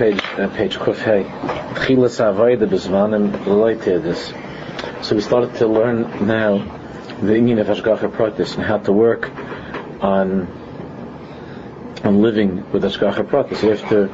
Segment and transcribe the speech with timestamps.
[0.00, 1.24] page, uh, page Kufhei.
[3.44, 5.04] Leitedis.
[5.04, 6.56] So we started to learn now
[7.20, 9.30] the inyan of Hashgacha Pratis and how to work
[10.00, 10.48] on
[12.02, 13.60] on living with Hashgacha Pratis.
[13.60, 14.08] Have to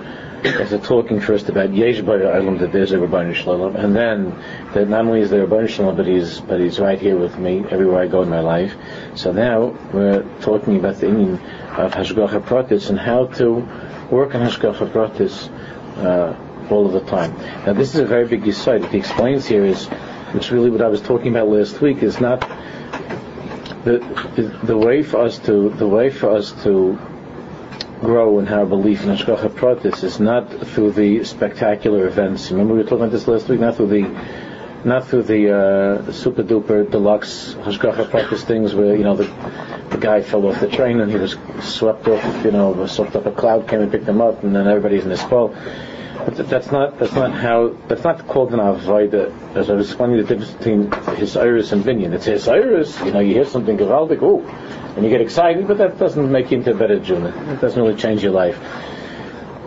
[0.45, 4.37] after talking first about Yesh Island, that there's a Rabbi Shalom, and then
[4.74, 7.38] that not only is there a Rabbi Shalom, but he's but he's right here with
[7.38, 8.74] me everywhere I go in my life.
[9.14, 11.34] So now we're talking about the inyan
[11.78, 13.54] of Hashgacha Pratis and how to
[14.10, 15.48] work on Hashgacha Pratis
[15.97, 16.37] uh,
[16.70, 17.37] all of the time.
[17.64, 18.80] Now this is a very big insight.
[18.80, 19.86] What he explains here is,
[20.32, 22.41] which really what I was talking about last week is not
[23.84, 23.98] the
[24.64, 26.98] the way for us to the way for us to
[28.00, 32.50] grow in our belief in Hashgacha Pratis is not through the spectacular events.
[32.50, 34.45] Remember we were talking about this last week, not through the
[34.84, 39.24] not through the uh, super duper deluxe Hashgacha Pratis things where you know the,
[39.90, 43.26] the guy fell off the train and he was swept off, you know, swept up
[43.26, 45.54] a cloud came and picked him up, and then everybody's in his fall.
[46.26, 49.55] But that's not that's not how that's not called an avodah.
[49.56, 52.12] As I was explaining the difference between his iris and binyan.
[52.12, 52.98] It's his iris.
[53.00, 54.40] You know, you hear something gewaldig, oh,
[54.96, 57.24] and you get excited, but that doesn't make you into a better Jew.
[57.24, 58.58] It doesn't really change your life.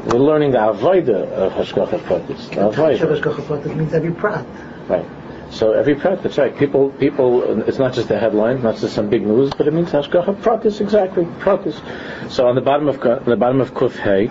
[0.05, 2.49] We're learning the avodah of hashgacha pratis.
[2.49, 2.97] The avodah.
[2.97, 4.45] Hashgacha pratis means every prat.
[4.89, 5.05] Right.
[5.51, 6.55] So every prat, that's right.
[6.55, 9.89] People, people, it's not just a headline, not just some big news, but it means
[9.89, 11.81] hashgacha pratis, exactly, pratis.
[12.29, 14.27] So on the bottom of the bottom of kuf hey,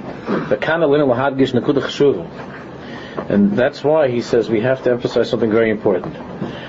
[0.49, 1.89] the kana lina lahadgish nekudah
[3.29, 6.15] and that's why he says we have to emphasize something very important.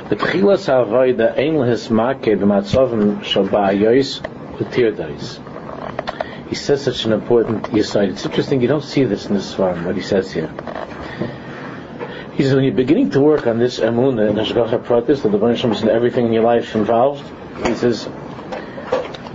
[0.09, 4.21] The tchilas havoida ein lehismake shal ba'ayois
[4.57, 6.47] u'tirdais.
[6.49, 8.09] He says such an important yisayid.
[8.09, 10.51] It's interesting, you don't see this in this farm, what he says here.
[12.39, 15.37] He says when you're beginning to work on this emunah and hashgacha pratis, that the
[15.37, 17.21] Baruch is in everything in your life involved,
[17.67, 18.07] he says,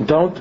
[0.03, 0.41] don't,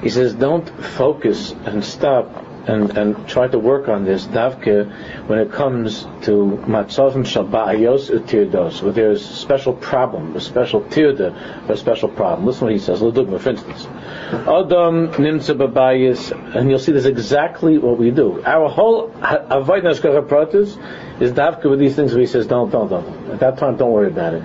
[0.00, 0.64] he says, don't
[0.96, 2.30] focus and stop
[2.66, 4.90] and, and try to work on this davke
[5.26, 11.68] when it comes to matzavim shabbayos utirdos, where there's a special problem, a special tirda,
[11.68, 12.46] a special problem.
[12.46, 13.02] Listen what he says.
[13.02, 18.42] L'dugma, for instance, Adam nimtza babayis, and you'll see this exactly what we do.
[18.44, 20.78] Our whole avoid nashkacha pratis
[21.20, 23.30] is davke with these things where he says, don't, don't, don't.
[23.30, 24.42] At that time, don't worry about it.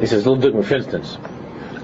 [0.00, 1.18] He says, l'dugma, for instance.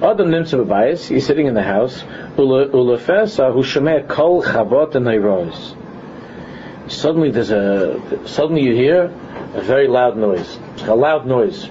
[0.02, 2.02] Adam nimtza babayis, he's sitting in the house,
[2.36, 9.04] ulefesa hu shemeh kol chavot and Suddenly there's a, suddenly you hear
[9.54, 10.58] a very loud noise.
[10.82, 11.70] A loud noise.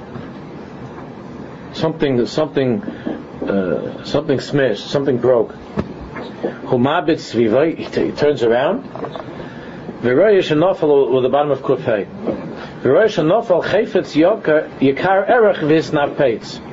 [1.73, 5.51] Something, something, uh, something smashed, something broke.
[6.63, 8.85] Humabit svivai, he turns around.
[10.01, 12.07] V'roy shenofel with the bottom of kufay.
[12.81, 16.64] V'roy shenofel chayfetz yakar erech vis napetz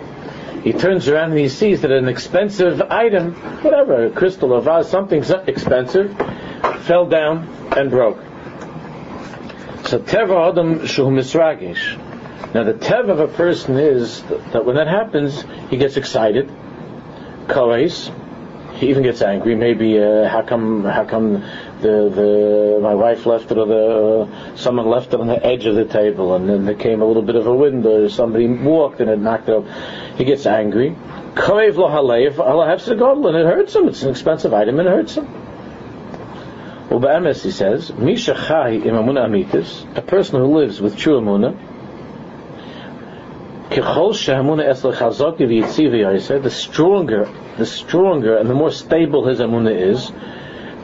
[0.63, 4.89] he turns around and he sees that an expensive item, whatever, a crystal or vase,
[4.89, 6.17] something expensive,
[6.83, 8.19] fell down and broke.
[9.85, 11.99] So teva adam misragish.
[12.55, 16.49] Now the teva of a person is that when that happens, he gets excited,
[17.47, 18.13] kares,
[18.75, 19.55] he even gets angry.
[19.55, 21.45] Maybe uh, how come how come
[21.81, 25.67] the the my wife left it or the uh, someone left it on the edge
[25.67, 28.49] of the table and then there came a little bit of a wind or somebody
[28.49, 29.69] walked and it knocked it over.
[30.23, 30.95] He gets angry.
[31.35, 33.89] Karev lo halev and it hurts him.
[33.89, 35.27] It's an expensive item and it hurts him.
[36.91, 41.57] Ube'emes, he says, Misha chai imamuna amitis, a person who lives with true amuna,
[43.71, 47.29] Kechol shehamuna es lechazok v'yitzivi, I said, the stronger,
[47.59, 50.13] the stronger and the more stable his amuna is,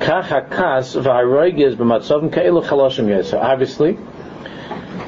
[0.00, 3.40] kach hakas v'aroigiz b'matzavim ke'ilu chaloshim yesa.
[3.40, 3.96] Obviously,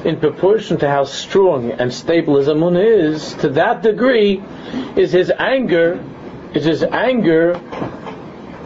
[0.03, 4.41] in proportion to how strong and stable his amuna is, to that degree
[4.95, 6.03] is his anger,
[6.53, 7.59] is his anger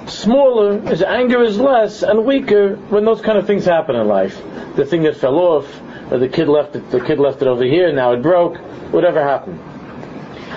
[0.07, 4.41] smaller, his anger is less and weaker when those kind of things happen in life.
[4.75, 5.81] The thing that fell off,
[6.11, 8.57] or the kid left it, the kid left it over here, now it broke,
[8.91, 9.59] whatever happened.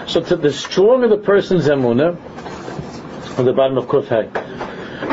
[0.08, 2.16] So to the stronger the person's emuna,
[3.38, 4.32] on the bottom of Kufhay,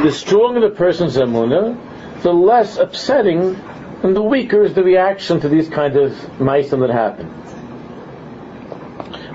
[0.03, 3.56] the stronger the person's emuna, the less upsetting
[4.05, 7.25] and the weaker is the reaction to these kind of meisim that happen.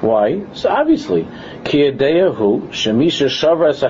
[0.01, 0.45] Why?
[0.53, 1.25] So obviously,
[1.65, 3.83] kiyadeyahu shemisha shavras.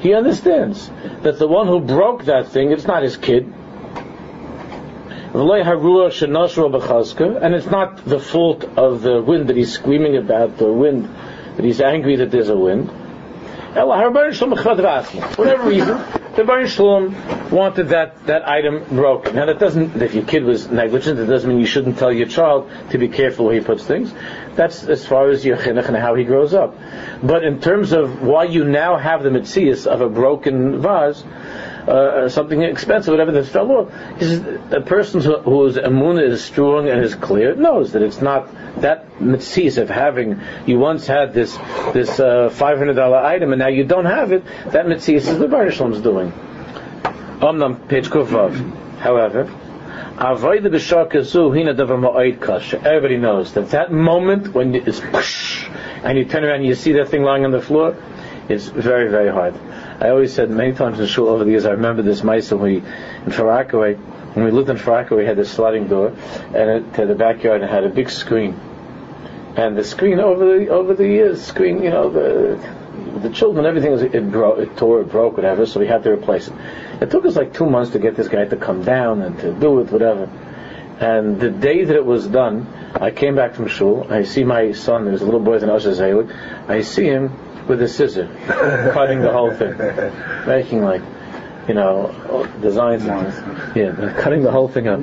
[0.00, 0.90] He understands
[1.22, 3.44] that the one who broke that thing, it's not his kid.
[5.32, 5.50] And
[7.54, 11.08] it's not the fault of the wind that he's screaming about, the wind,
[11.54, 12.90] that he's angry that there's a wind.
[15.36, 15.98] Whatever reason,
[16.34, 19.36] the Baruch Shalom wanted that, that item broken.
[19.36, 22.26] Now that doesn't, if your kid was negligent, it doesn't mean you shouldn't tell your
[22.26, 24.12] child to be careful where he puts things.
[24.56, 26.76] That's as far as your chinuch and how he grows up.
[27.22, 31.22] But in terms of why you now have the mitzias of a broken vase,
[31.88, 33.92] uh, something expensive, whatever fell off.
[34.18, 38.20] He says a person who, whose emunah is strong and is clear knows that it's
[38.20, 38.48] not
[38.80, 40.40] that mitzvah of having.
[40.66, 41.56] You once had this
[41.92, 44.44] this uh, five hundred dollar item and now you don't have it.
[44.66, 46.32] That mitzvah is the Baruch is doing.
[47.40, 48.08] Omnam page.
[49.00, 49.50] However.
[50.22, 52.76] Avoid the Bishakazu Hina Ma'id Kasha.
[52.76, 55.66] Everybody knows that that moment when it's push,
[56.04, 57.96] and you turn around and you see that thing lying on the floor
[58.50, 59.54] is very, very hard.
[60.00, 62.78] I always said many times in shul over the years, I remember this mice we,
[62.78, 67.06] in Far when we lived in Far we had this sliding door, and it, to
[67.06, 68.58] the backyard, and it had a big screen.
[69.56, 73.92] And the screen over the, over the years, screen, you know, the, the children, everything
[73.92, 76.54] was, it, broke, it tore, it broke, whatever, so we had to replace it.
[77.00, 79.52] It took us like two months to get this guy to come down and to
[79.52, 80.30] do it, whatever.
[81.00, 84.06] And the day that it was done, I came back from shul.
[84.12, 85.06] I see my son.
[85.06, 86.30] There's a little boy in Usher Zaylik.
[86.68, 87.32] I see him
[87.68, 88.26] with a scissor,
[88.92, 89.76] cutting the whole thing,
[90.46, 91.02] making like,
[91.68, 93.04] you know, designs.
[93.76, 95.00] Yeah, cutting the whole thing up.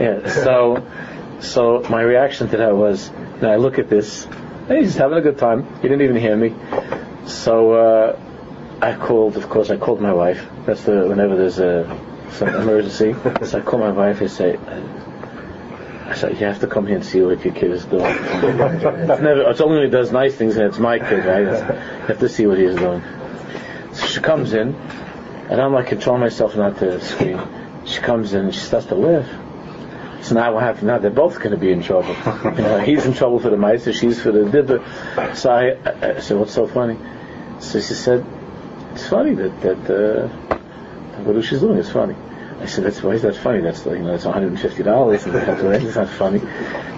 [0.00, 0.28] Yeah.
[0.28, 0.86] So,
[1.40, 3.10] so my reaction to that was,
[3.42, 4.26] I look at this.
[4.68, 5.66] he's having a good time.
[5.76, 6.54] He didn't even hear me.
[7.26, 7.72] So.
[7.72, 8.20] Uh,
[8.80, 10.46] I called, of course, I called my wife.
[10.64, 11.84] That's the whenever there's a
[12.32, 13.14] some emergency.
[13.44, 14.56] so I call my wife and say,
[16.08, 18.04] I said, you have to come here and see what your kid is doing.
[18.06, 21.42] it's never, it's only when he does nice things and it's my kid, right?
[21.42, 23.02] You have to see what he's doing.
[23.92, 27.40] So she comes in, and I'm like controlling myself not to scream.
[27.84, 29.28] She comes in and she starts to laugh.
[30.24, 30.84] So now what happens?
[30.84, 32.16] Now they're both going to be in trouble.
[32.56, 34.82] You know, he's in trouble for the mice, she's for the dibber.
[35.34, 36.98] So I, I said, what's so funny?
[37.60, 38.24] So she said,
[38.92, 40.28] it's funny that that uh,
[41.22, 42.14] what she's doing is funny.
[42.60, 43.60] I said, that's why is that funny?
[43.60, 46.40] That's you know, it's 150 dollars, and it's not funny.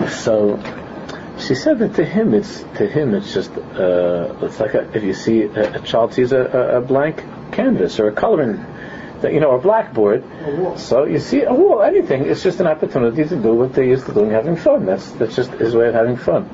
[0.08, 0.56] So
[1.38, 5.02] she said that to him, it's to him, it's just uh, it's like a, if
[5.02, 8.64] you see a, a child sees a, a, blank canvas or a coloring,
[9.20, 10.24] that you know, a blackboard.
[10.24, 12.22] A so you see a wall, anything.
[12.26, 14.86] It's just an opportunity to do what they used to doing, having fun.
[14.86, 16.48] That's that's just his way of having fun.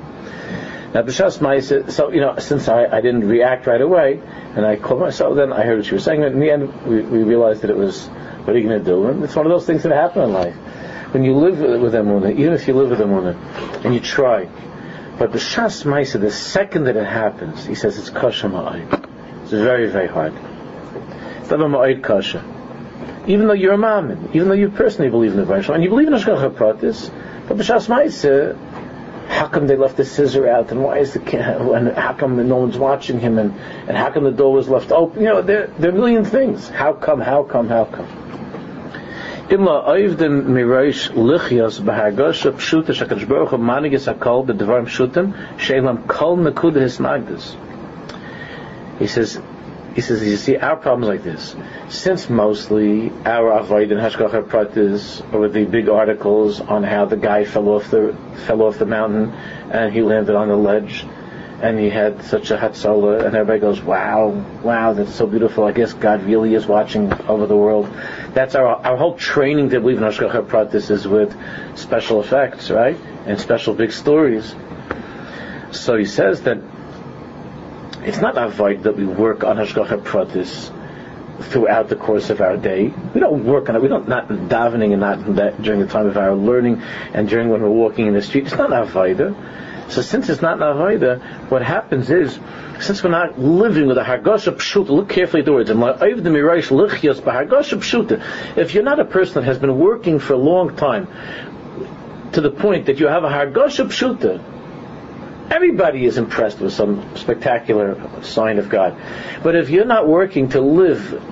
[0.95, 4.19] Now, B'Shas Ma'isa, so, you know, since I, I didn't react right away,
[4.55, 6.87] and I called myself, then I heard what she was saying, and in the end,
[6.87, 8.09] we, we realized that it was,
[8.47, 9.07] what are you going to do?
[9.09, 10.55] And it's one of those things that happen in life.
[11.13, 14.49] When you live with Emunah, even if you live with Emunah, and you try,
[15.19, 19.43] but the Shas Maisa, the second that it happens, he says it's kasha ma'ayid.
[19.43, 20.33] It's very, very hard.
[21.43, 22.45] It's kasha.
[23.27, 25.89] Even though you're a ma'amin, even though you personally believe in the Baruch and you
[25.89, 27.11] believe in Hashgacha Pratis,
[27.49, 28.57] but the Shas Maisa,
[29.29, 32.57] how come they left the scissor out, and why is the and how come no
[32.57, 33.53] one's watching him, and,
[33.89, 35.21] and how come the door was left open?
[35.21, 36.69] You know, there, there are a million things.
[36.69, 37.21] How come?
[37.21, 37.69] How come?
[37.69, 38.07] How come?
[39.49, 39.87] Imla
[44.87, 45.33] pshuta.
[48.99, 49.41] He says,
[49.95, 51.55] he says, you see, our problems like this.
[51.89, 57.45] Since mostly our avoid and hashgacha pratis or the big articles on how the guy
[57.45, 58.17] fell off the
[58.47, 59.33] fell off the mountain
[59.71, 61.07] and he landed on the ledge
[61.63, 64.29] and he had such a hatzalah and everybody goes, wow,
[64.63, 65.65] wow, that's so beautiful.
[65.65, 67.89] I guess God really is watching over the world.
[68.37, 71.35] That's our our whole training to believe in hashgacha pratis is with
[71.75, 74.55] special effects, right, and special big stories.
[75.71, 76.59] So he says that
[78.03, 80.71] it's not avoid that we work on Hashgacha Pratis
[81.45, 82.93] throughout the course of our day.
[83.15, 83.81] We don't work on it.
[83.81, 86.83] We don't not davening and not that during the time of our learning
[87.15, 88.49] and during when we're walking in the street.
[88.49, 89.35] It's not avoida.
[89.89, 92.39] So since it's not avoida, what happens is
[92.81, 95.71] since we're not living with a hargasha pshuta, look carefully at the words.
[98.57, 101.09] If you're not a person that has been working for a long time,
[102.33, 104.43] to the point that you have a hargasha pshuta,
[105.49, 108.97] Everybody is impressed with some spectacular sign of God.
[109.45, 111.23] But if you're not working to live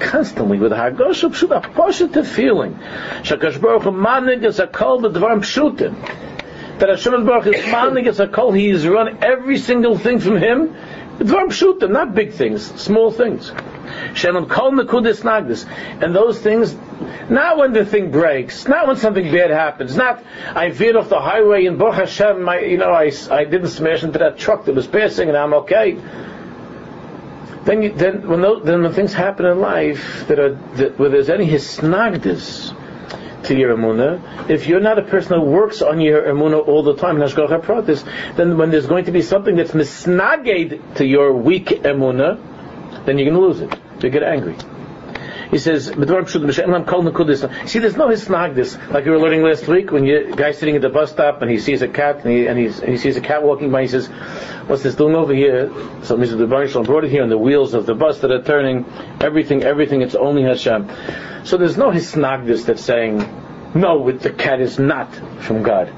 [0.00, 2.74] constantly with Hagosha Pshuta, a positive feeling,
[3.22, 5.44] Shakash Baruch Hu Manig is a kol b'dvarim
[6.78, 10.36] that Hashem Baruch is Manig is a kol, he is run every single thing from
[10.36, 10.74] him,
[11.18, 13.52] b'dvarim pshutim, not big things, small things.
[14.14, 15.66] Shalom kol nekudis nagdis.
[16.02, 16.76] And those things,
[17.28, 20.22] not when the thing breaks, not when something bad happens, not
[20.54, 24.04] I veered off the highway and Baruch Hashem, my, you know, I, I didn't smash
[24.04, 25.98] into that truck that was passing and I'm okay.
[27.64, 31.10] Then, you, then when those, then when things happen in life that are that, where
[31.10, 32.74] there's any hisnagdis
[33.44, 36.96] to your emuna, if you're not a person who works on your emuna all the
[36.96, 42.38] time, then when there's going to be something that's misnaged to your weak emuna,
[43.04, 43.78] then you're going to lose it.
[44.02, 44.56] You get angry.
[45.50, 48.90] He says, See, there's no hisnagdis.
[48.92, 51.50] Like we were learning last week when you guy's sitting at the bus stop and
[51.50, 53.82] he sees a cat and he, and, and he sees a cat walking by.
[53.82, 54.08] He says,
[54.66, 55.70] "What's this doing over here?"
[56.02, 56.36] So Mr.
[56.36, 58.84] Dubarishan brought it here on the wheels of the bus that are turning.
[59.20, 60.02] Everything, everything.
[60.02, 60.90] It's only Hashem.
[61.44, 63.26] So there's no hisnagdis that's saying,
[63.74, 65.90] "No, the cat is not from God,"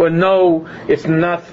[0.00, 1.44] or "No, it's not."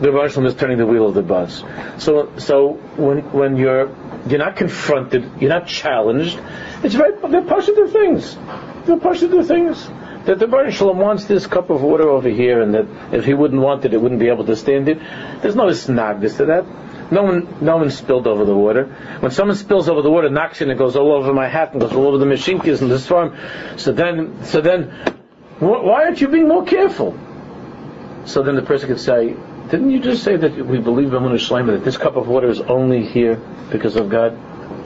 [0.00, 1.62] The Rosh is turning the wheel of the bus.
[1.98, 3.86] So, so when when you're
[4.26, 6.38] you're not confronted, you're not challenged.
[6.82, 8.36] It's very they're positive things.
[8.86, 9.86] They're positive things.
[10.24, 13.34] That the Baruch Shalom wants this cup of water over here, and that if he
[13.34, 14.98] wouldn't want it, it wouldn't be able to stand it.
[15.42, 16.64] There's no snagdis to that.
[17.12, 18.86] No one, no one spilled over the water.
[19.20, 21.80] When someone spills over the water, knocks in, it goes all over my hat and
[21.80, 23.36] goes all over the machinkis and this farm.
[23.76, 24.90] So then, so then,
[25.58, 27.18] why aren't you being more careful?
[28.24, 29.36] So then the person could say,
[29.76, 32.60] didn't you just say that we believe Amun Shlema that this cup of water is
[32.60, 33.40] only here
[33.72, 34.38] because of God?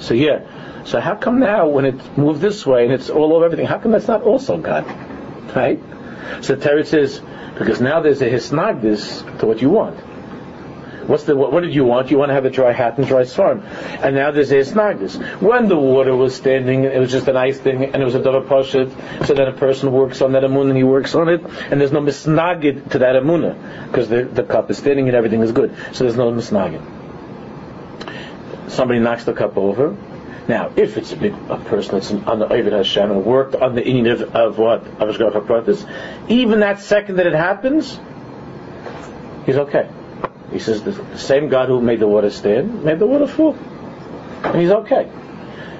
[0.02, 0.84] So yeah.
[0.84, 3.78] So how come now when it moved this way and it's all over everything, how
[3.78, 4.86] come that's not also God?
[5.54, 5.78] Right?
[6.42, 7.20] So Teretz says,
[7.58, 9.98] because now there's a hisnagdis to what you want.
[11.08, 12.10] What's the what, what, did you want?
[12.10, 15.40] You want to have a dry hat and dry farm, and now there's a snagdis.
[15.40, 18.20] When the water was standing, it was just a nice thing, and it was a
[18.20, 19.26] davar pashut.
[19.26, 21.92] So then a person works on that amun and he works on it, and there's
[21.92, 25.74] no misnagid to that amuna because the, the cup is standing and everything is good.
[25.92, 26.82] So there's no misnagid.
[28.70, 29.96] Somebody knocks the cup over.
[30.46, 33.74] Now, if it's a, big, a person that's on the Ovid Hashem and worked on
[33.74, 34.86] the inyan of, of what?
[35.00, 37.98] Of even that second that it happens,
[39.46, 39.88] he's okay.
[40.52, 43.54] He says the same God who made the water stand made the water fall.
[43.54, 45.10] And he's okay.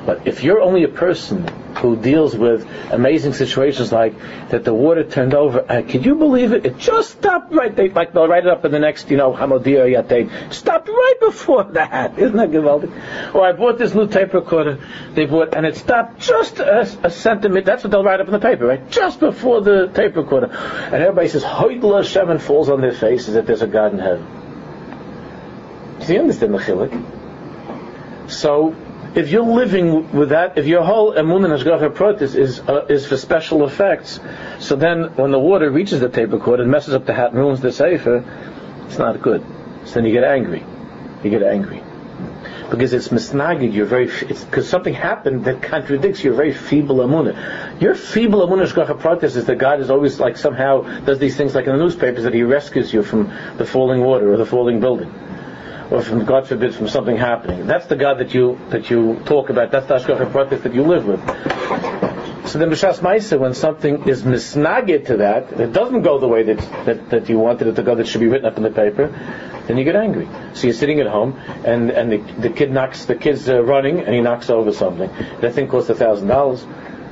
[0.08, 1.46] But if you're only a person
[1.76, 4.14] who deals with amazing situations like
[4.48, 6.64] that the water turned over, uh, can you believe it?
[6.64, 9.34] It just stopped right there, like they'll write it up in the next, you know,
[9.34, 10.50] Hamadir Yatein.
[10.50, 12.18] Stopped right before that.
[12.18, 13.34] Isn't that gewaldig?
[13.34, 14.80] Or I bought this new tape recorder,
[15.12, 18.32] they bought, and it stopped just a, a, centimeter, that's what they'll write up in
[18.32, 18.90] the paper, right?
[18.90, 20.46] Just before the tape recorder.
[20.46, 23.98] And everybody says, Hoidla Hashem, and falls on their faces that there's a God in
[23.98, 24.47] heaven.
[26.06, 28.30] Do you understand the chilik?
[28.30, 28.74] So,
[29.14, 33.06] if you're living with that, if your whole emun and hashgacha protis is uh, is
[33.06, 34.20] for special effects,
[34.58, 37.38] so then when the water reaches the tape recorder and messes up the hat and
[37.38, 38.24] ruins the sefer,
[38.86, 39.44] it's not good.
[39.86, 40.64] So then you get angry.
[41.24, 41.82] You get angry
[42.70, 43.72] because it's misnagid.
[43.72, 47.80] You're very because something happened that contradicts your very feeble amuna.
[47.80, 51.54] Your feeble amuna shgacha pratis is that God is always like somehow does these things
[51.54, 54.80] like in the newspapers that He rescues you from the falling water or the falling
[54.80, 55.12] building
[55.90, 57.66] or from God forbid from something happening.
[57.66, 59.70] That's the God that you that you talk about.
[59.70, 61.20] That's the Ashkacha practice that you live with.
[62.48, 66.44] So then B'Shas Maisa, when something is misnagid to that, it doesn't go the way
[66.44, 68.70] that, that, that you wanted it to go, that should be written up in the
[68.70, 69.08] paper,
[69.66, 70.26] then you get angry.
[70.54, 74.00] So you're sitting at home, and, and the, the kid knocks, the kid's uh, running,
[74.00, 75.10] and he knocks over something.
[75.42, 76.62] That thing costs a thousand dollars.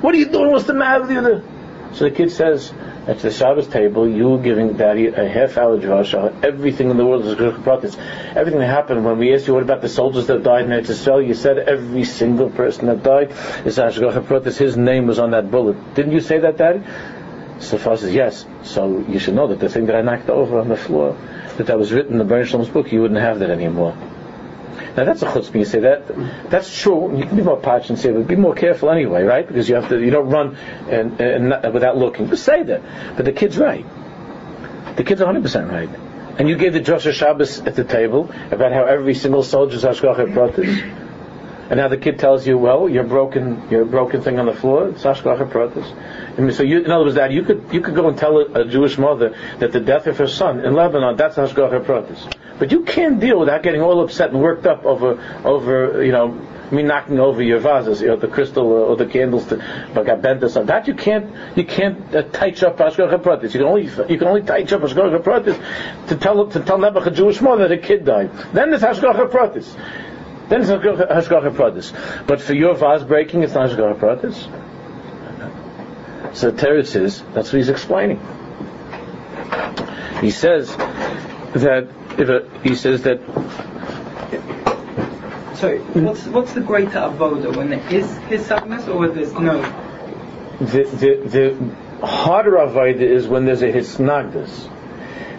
[0.01, 0.53] What are you doing?
[0.53, 1.56] What's the matter with you?
[1.93, 2.73] So the kid says,
[3.07, 6.45] at the Shabbos table, you giving Daddy a half hour drasha.
[6.45, 7.97] Everything in the world is practice.
[8.35, 10.91] Everything that happened when we asked you what about the soldiers that died in Eretz
[10.91, 13.31] Yisrael, you said every single person that died
[13.65, 14.57] is Ashgacha Pratis.
[14.57, 15.95] His name was on that bullet.
[15.95, 16.83] Didn't you say that, Daddy?
[17.61, 18.45] So far says yes.
[18.63, 21.17] So you should know that the thing that I knocked over on the floor,
[21.57, 23.97] that that was written in the Baruch book, you wouldn't have that anymore.
[24.97, 25.59] Now that's a chutzpah.
[25.59, 27.17] You say that that's true.
[27.17, 29.47] You can be more patched and say, but be more careful anyway, right?
[29.47, 30.03] Because you have to.
[30.03, 30.57] You don't run
[30.89, 32.29] and, and not, without looking.
[32.29, 32.83] Just say that.
[33.17, 33.85] But the kid's right.
[34.97, 35.91] The kid's 100 percent right.
[36.39, 40.35] And you gave the drasha Shabbos at the table about how every single soldier's hashgacha
[40.35, 41.05] pratis.
[41.69, 44.55] And now the kid tells you, well, you're broken, you're a broken thing on the
[44.55, 44.91] floor.
[44.91, 46.53] It's hashgacha pratis.
[46.55, 48.65] so you, in other words, that you could you could go and tell a, a,
[48.65, 52.36] Jewish mother that the death of her son in Lebanon that's hashgacha pratis.
[52.59, 56.29] But you can't deal without getting all upset and worked up over, over, you know,
[56.71, 59.57] me knocking over your vases, you know, the crystal or the candles to,
[59.95, 60.69] got bent or something.
[60.69, 63.55] That you can't, you can't uh, touch up Ashgacha Pratis.
[63.55, 67.07] You can only, you can only touch up Ashgacha Pratis to tell, to tell Nebuch,
[67.07, 68.33] a Jewish mother, that a kid died.
[68.53, 69.77] Then it's Ashgacha Pratis.
[70.49, 71.93] Then it's Hashgacha Pratis.
[72.27, 74.47] But for your vase breaking, it's not Hashgacha Pratis.
[76.37, 78.21] So Teretz says, that's what he's explaining.
[80.21, 83.21] He says that if a, he says that.
[85.57, 89.61] Sorry, what's what's the greater avoda when there is hisagnas or when there's no?
[90.61, 91.57] The the
[91.99, 94.73] the harder avoda is when there's a hisnagdas.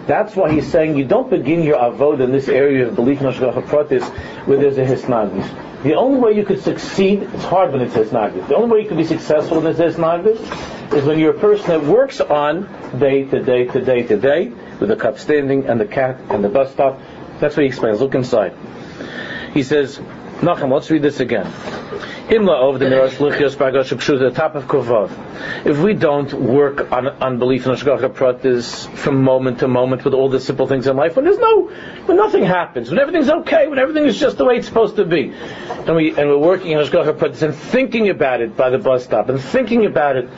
[0.06, 3.26] That's why he's saying you don't begin your avoda in this area of belief in
[3.26, 4.08] Pratis
[4.46, 5.67] where there's a hisnagdas.
[5.82, 8.48] The only way you could succeed, it's hard when it's hisnagdas.
[8.48, 11.68] The only way you can be successful when it's hisnagdas is when you're a person
[11.68, 12.68] that works on
[12.98, 14.48] day to day to day to day
[14.80, 17.00] with the cup standing and the cat and the bus stop.
[17.38, 18.00] That's what he explains.
[18.00, 18.54] Look inside.
[19.54, 20.00] He says,
[20.40, 21.52] Nachum, let's read this again.
[22.30, 22.88] Over the
[24.18, 25.66] the top of.
[25.66, 30.12] If we don't work on, on belief in Ashgacha Pratis from moment to moment with
[30.14, 31.68] all the simple things in life, when there's no,
[32.04, 35.06] when nothing happens, when everything's okay, when everything is just the way it's supposed to
[35.06, 38.78] be, and we and we're working in Ashgacha Pratis and thinking about it by the
[38.78, 40.28] bus stop and thinking about it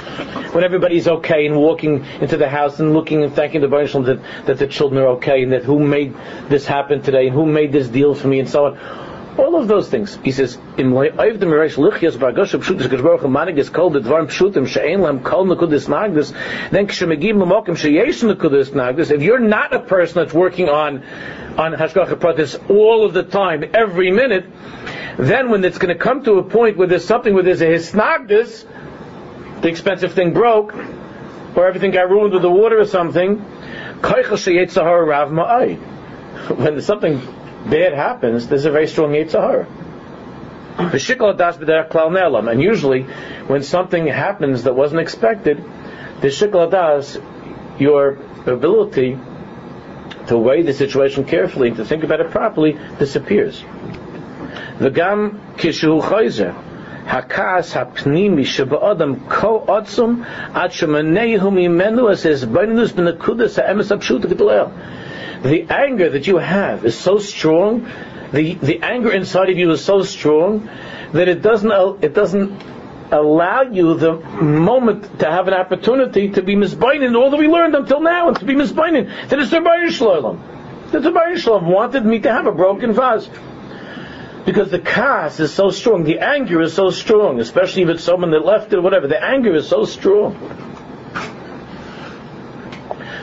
[0.54, 4.20] when everybody's okay and walking into the house and looking and thanking the Baruch that
[4.46, 6.14] that the children are okay and that who made
[6.48, 9.68] this happen today and who made this deal for me and so on all of
[9.68, 10.18] those things.
[10.22, 14.66] He says, "In Oiv the Mirish Lichias Bargosh Pshutis Geshbaruch Manig called the Dvarm Pshutim
[14.66, 16.32] She'en Lam Kol Nekudis Nagdis.
[16.70, 16.86] Then
[17.76, 19.10] Sheyesh Nekudis Nagdis.
[19.10, 21.02] If you're not a person that's working on
[21.56, 24.46] on Hashgacha Pratis all of the time, every minute,
[25.18, 27.66] then when it's going to come to a point where there's something where there's a
[27.66, 28.64] hisnagdis,
[29.60, 30.74] the expensive thing broke,
[31.54, 33.38] or everything got ruined with the water or something,
[36.56, 37.20] when something
[37.70, 39.66] bad happens, there's a very strong Yitzhahara.
[42.52, 43.02] And usually,
[43.46, 45.62] when something happens that wasn't expected,
[46.20, 47.18] the shikla das,
[47.78, 49.18] your ability
[50.28, 53.62] to weigh the situation carefully and to think about it properly, disappears.
[54.78, 56.54] V'gam kishu chayzer,
[57.04, 60.24] hakas hapnimi sheba'adam ko otzum
[60.54, 64.28] ad shemanehu mimenu as his bainus b'nekudas ha'emes ha'pshuta
[65.42, 67.90] the anger that you have is so strong,
[68.32, 70.68] the, the anger inside of you is so strong
[71.12, 72.62] that it doesn't, it doesn't
[73.12, 77.74] allow you the moment to have an opportunity to be misbinding all that we learned
[77.74, 79.28] until now and to be misbinding.
[79.28, 80.42] That is the Shalom.
[80.92, 83.28] The Shalom wanted me to have a broken vase.
[84.44, 88.30] Because the chaos is so strong, the anger is so strong, especially if it's someone
[88.30, 90.69] that left it or whatever, the anger is so strong.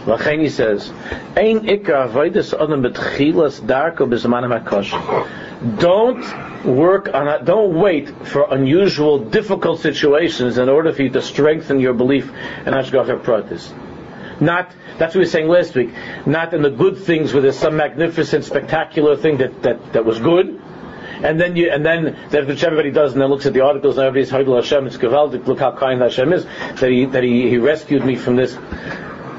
[0.08, 0.90] Lacheni says,
[1.36, 5.80] Ein ikar avoidus adam betchilas darko b'zamanim hakosh.
[5.80, 11.82] Don't work on don't wait for unusual, difficult situations in order for you to strengthen
[11.82, 13.74] your belief in Hashgacha Pratis.
[14.40, 15.90] Not, that's what we were saying last week,
[16.26, 20.20] not in the good things where there's some magnificent, spectacular thing that, that, that was
[20.20, 20.62] good,
[21.24, 23.98] and then you, and then that which everybody does, and then looks at the articles,
[23.98, 27.50] and everybody's Haidul Hashem, it's Gavaldik, look how kind Hashem is, that he, that he,
[27.50, 28.56] he rescued me from this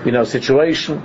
[0.05, 1.03] you know, situation.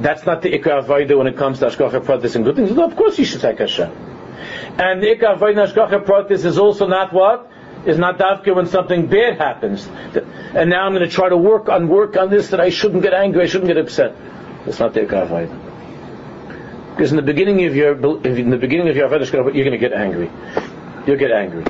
[0.00, 2.72] That's not the Ikra Avodah when it comes to Ashkacha Pratis and good things.
[2.72, 3.90] No, of course you should take Hashem.
[3.90, 7.50] And the Ikra Avodah Ashkacha Pratis is also not what?
[7.86, 9.86] Is not Davka when something bad happens.
[10.54, 13.02] And now I'm going to try to work on work on this that I shouldn't
[13.02, 14.16] get angry, I shouldn't get upset.
[14.64, 16.90] That's not the Ikra Avodah.
[16.90, 17.92] Because in the beginning of your
[18.26, 20.30] in the beginning of your Avodah you're going to get angry.
[21.06, 21.64] You'll get angry.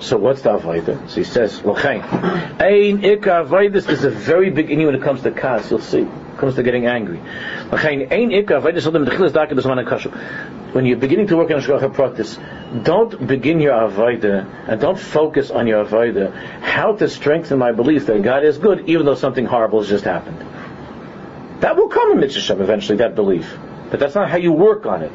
[0.00, 1.08] So what's the avodah?
[1.08, 2.02] So he says, "L'chein,
[2.60, 5.70] ein ikar avodah is a very big issue when it comes to kas.
[5.70, 7.20] You'll see, it comes to getting angry.
[7.70, 10.12] L'chein, ein ikar avodah sodem dechilas darka b'zman kashu.
[10.74, 12.36] When you're beginning to work on shgacha practice,
[12.82, 16.34] don't begin your avodah and don't focus on your avodah.
[16.60, 20.04] How to strengthen my belief that God is good, even though something horrible has just
[20.04, 20.40] happened.
[21.60, 22.98] That will come in mitzvah eventually.
[22.98, 23.56] That belief,
[23.90, 25.12] but that's not how you work on it.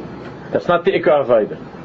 [0.52, 1.79] That's not the ikar avodah.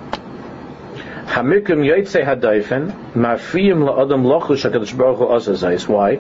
[1.26, 5.92] Hamikim Yaitse Hadaifen, Mafiyim La'adam Lochush HaKadosh Baruch Hu.
[5.92, 6.16] Why?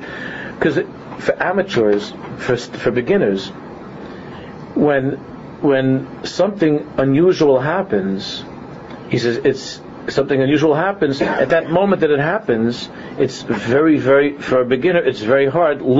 [0.54, 0.76] Because
[1.18, 3.48] for amateurs, for, for beginners,
[4.74, 5.12] when,
[5.60, 8.44] when something unusual happens,
[9.10, 12.88] he says it's something unusual happens, at that moment that it happens,
[13.18, 15.80] it's very, very, for a beginner, it's very hard.
[15.80, 15.94] You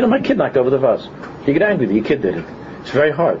[0.00, 1.08] know, my kid knocked over the vase.
[1.46, 2.44] You get angry that your kid did it.
[2.80, 3.40] It's very hard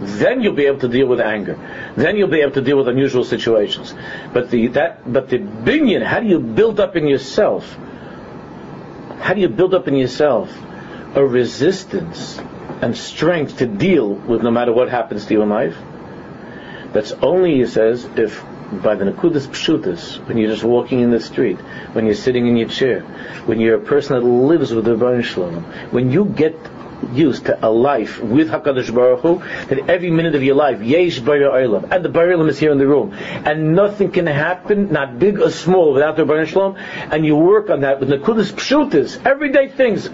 [0.00, 1.58] Then you'll be able to deal with anger.
[1.96, 3.94] Then you'll be able to deal with unusual situations.
[4.32, 7.76] But the that but the binyan, how do you build up in yourself?
[9.20, 10.56] How do you build up in yourself
[11.14, 12.38] a resistance
[12.80, 15.76] and strength to deal with no matter what happens to you in life?
[16.92, 21.20] That's only, he says, if by the Nakudas Pshutas, when you're just walking in the
[21.20, 21.58] street,
[21.92, 23.00] when you're sitting in your chair,
[23.46, 26.54] when you're a person that lives with the Baruch Shalom, when you get
[27.12, 31.20] used to a life with Hakadosh Baruch Hu, that every minute of your life, Yesh
[31.20, 35.40] Olam, and the Olam is here in the room, and nothing can happen, not big
[35.40, 39.68] or small, without the Baruch Shalom, and you work on that with Nakudas Pshutas, everyday
[39.68, 40.08] things,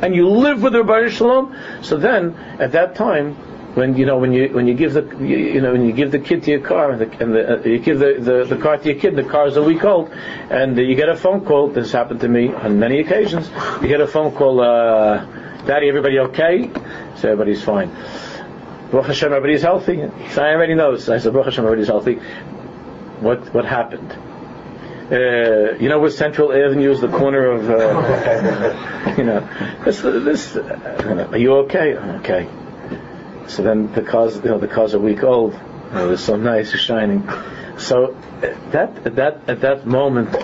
[0.00, 3.36] and you live with the Baruch Shalom, so then, at that time,
[3.74, 6.10] when you know when you when you give the you, you know when you give
[6.10, 8.62] the kid to your car and, the, and the, uh, you give the, the, the
[8.62, 10.10] car to your kid, the car is a week old,
[10.50, 11.68] and uh, you get a phone call.
[11.68, 13.50] This happened to me on many occasions.
[13.80, 15.26] You get a phone call, uh,
[15.66, 16.70] Daddy, everybody okay?
[17.16, 17.88] So everybody's fine.
[18.90, 20.02] Baruch Hashem, everybody's healthy.
[20.30, 20.96] So I already know.
[20.96, 22.14] So I said, Baruch Hashem, everybody's healthy.
[23.20, 24.12] What what happened?
[25.10, 29.46] Uh, you know where Central Avenue is, the corner of, uh, you know,
[29.84, 31.96] this, this, uh, are you okay?
[31.96, 32.48] Okay.
[33.46, 35.52] So then the cars, you know, the cars a week old.
[35.52, 35.58] You
[35.92, 37.28] know, they're so nice, shining.
[37.78, 38.16] So
[38.70, 40.34] that at that at that moment,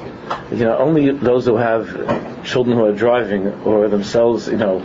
[0.50, 4.80] you know, only those who have children who are driving or themselves, you know,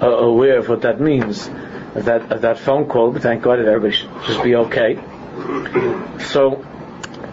[0.00, 1.48] are aware of what that means.
[1.94, 3.14] That uh, that phone call.
[3.14, 4.98] Thank God that everybody should just be okay.
[6.18, 6.64] So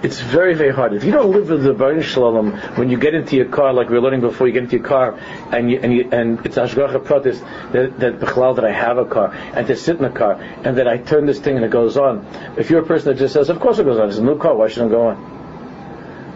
[0.04, 0.94] it's very, very hard.
[0.94, 3.90] If you don't live with the Baruch Shalom, when you get into your car, like
[3.90, 5.20] we were learning before, you get into your car,
[5.52, 7.40] and you, and, you, and it's Ashgacha pratis
[7.72, 10.88] that, that, that I have a car, and to sit in a car, and that
[10.88, 12.26] I turn this thing and it goes on.
[12.58, 14.38] If you're a person that just says, of course it goes on, it's a new
[14.38, 15.41] car, why shouldn't it go on?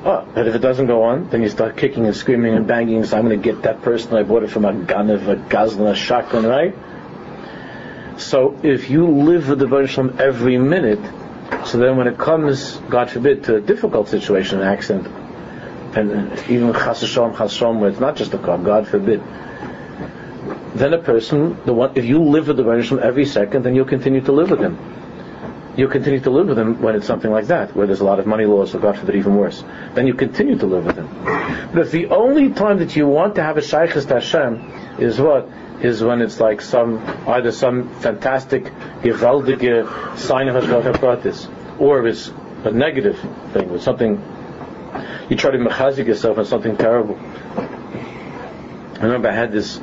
[0.08, 3.04] Oh, but if it doesn't go on, then you start kicking and screaming and banging,
[3.06, 5.36] so I'm going to get that person I bought it from a gun of a
[5.36, 6.76] gazlan, a shotgun, right?
[8.20, 11.00] So if you live with the Baruch every minute,
[11.66, 15.08] so then when it comes, God forbid, to a difficult situation, an accident,
[15.98, 19.24] and even chasashom, chasashom, where it's not just a car, God forbid,
[20.76, 23.86] then a person, the one, if you live with the Baruch every second, then you'll
[23.86, 24.78] continue to live with him.
[25.78, 28.20] You'll continue to live with him when it's something like that, where there's a lot
[28.20, 29.64] of money laws, or God forbid, even worse.
[29.94, 31.10] Then you continue to live with him.
[31.74, 35.20] But if the only time that you want to have a shaykhis to Hashem is
[35.20, 35.50] what?
[35.82, 38.64] is when it's like some either some fantastic
[39.02, 42.32] gewaldige sign of Hashgacha or it's
[42.64, 43.20] a negative
[43.52, 44.24] thing, with something
[45.30, 47.18] you try to mechazik yourself on something terrible.
[47.18, 49.80] I remember I had this.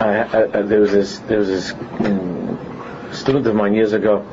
[0.00, 1.18] I, I, there was this.
[1.20, 4.26] There was this um, student of mine years ago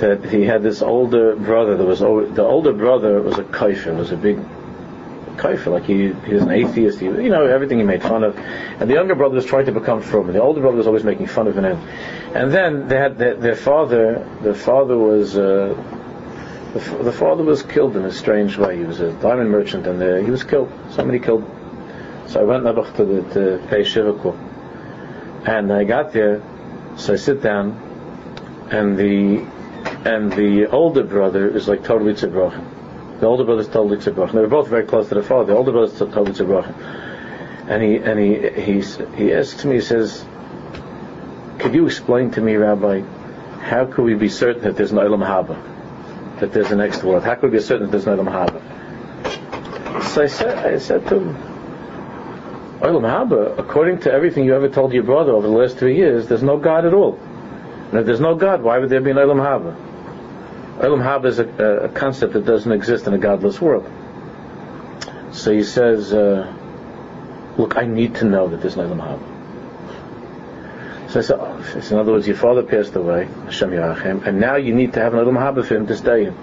[0.00, 1.76] that he had this older brother.
[1.76, 4.38] That was the older brother was a kaifer, was a big
[5.38, 8.36] kaifer, like he, he was an atheist, he, you know, everything he made fun of.
[8.36, 11.04] And the younger brother was trying to become from, and the older brother was always
[11.04, 11.64] making fun of him.
[11.64, 15.74] And then they had their, their father, their father was, uh,
[16.74, 18.76] the, the, father was killed in a strange way.
[18.76, 20.70] He was a diamond merchant, and uh, he was killed.
[20.90, 21.48] Somebody killed.
[22.26, 24.36] So I went to the to pay shiva call.
[25.46, 26.42] And I got there,
[26.96, 27.72] so I sit down,
[28.70, 29.46] and the
[30.04, 33.20] and the older brother is like totally tzibrochen.
[33.20, 34.32] The older brother is totally tzibroch.
[34.32, 35.52] They were both very close to the father.
[35.52, 36.66] The older brother is totally tzibroch.
[37.68, 39.76] And he and he he's, he asks me.
[39.76, 40.24] He says,
[41.58, 43.00] "Could you explain to me, Rabbi,
[43.60, 47.24] how could we be certain that there's no Olam Haba, that there's a next world?
[47.24, 51.06] How could we be certain that there's no Olam Haba?" So I said, I said
[51.08, 51.34] to him,
[52.80, 56.28] Olam Haba, according to everything you ever told your brother over the last three years,
[56.28, 57.18] there's no God at all.
[57.90, 59.87] And if there's no God, why would there be an Olam Haba?
[60.78, 61.48] Olam Haba is a,
[61.84, 63.90] a, concept that doesn't exist in a godless world.
[65.32, 66.54] So he says, uh,
[67.56, 69.18] look, I need to know that there's no Olam Haba.
[71.10, 74.56] So I said, oh, in other words, your father passed away, Hashem Yerachem, and now
[74.56, 76.36] you need to have an Olam Haba for him to stay in.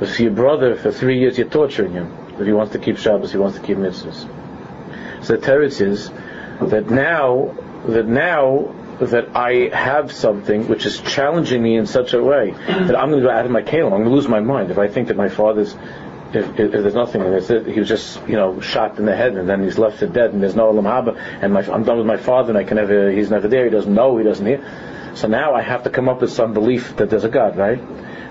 [0.00, 2.16] But for your brother, for three years, you're torturing him.
[2.38, 4.26] That he wants to keep Shabbos, he wants to keep mitzvahs.
[5.24, 6.10] So the teretz is
[6.60, 7.54] that now,
[7.86, 12.96] that now that I have something which is challenging me in such a way that
[12.96, 13.86] I'm going to go out of my kale.
[13.86, 14.70] I'm going to lose my mind.
[14.70, 15.76] If I think that my father's
[16.32, 19.14] if, if, if there's nothing and it's, he was just you know shot in the
[19.14, 21.84] head and then he's left for dead and there's no olam haba and my, I'm
[21.84, 23.64] done with my father and I can never he's never there.
[23.64, 25.12] He doesn't know he doesn't hear.
[25.14, 27.80] So now I have to come up with some belief that there's a God right?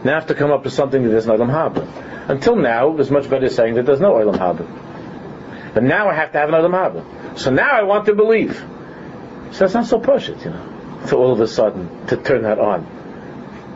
[0.03, 2.29] Now I have to come up with something that there's no olam haba.
[2.29, 5.73] Until now it's much better saying that there's no olam haba.
[5.73, 7.39] But now I have to have an olam haba.
[7.39, 8.63] So now I want to believe
[9.51, 12.59] so it's not so it, you know, to all of a sudden to turn that
[12.59, 12.85] on,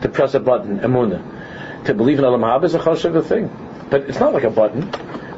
[0.02, 3.50] to press a button, emuna, to believe in Olam Haba is a choshev thing,
[3.90, 4.90] but it's not like a button.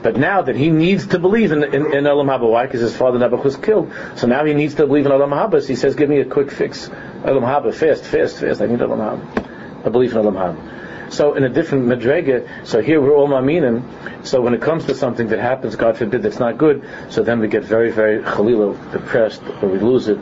[0.03, 2.67] But now that he needs to believe in, in, in why?
[2.67, 3.93] Because his father Nebuch was killed.
[4.17, 5.63] So now he needs to believe in Olam Haba.
[5.63, 6.89] So he says, give me a quick fix.
[6.89, 8.61] Olam Haba, fast, fast, fast.
[8.61, 9.87] I need Olam Haba.
[9.87, 10.72] I believe in Olam Haba.
[11.13, 14.27] So in a different madrega, so here we're all maminim.
[14.27, 17.39] So when it comes to something that happens, God forbid, that's not good, so then
[17.39, 20.19] we get very, very chalila, depressed, or we lose it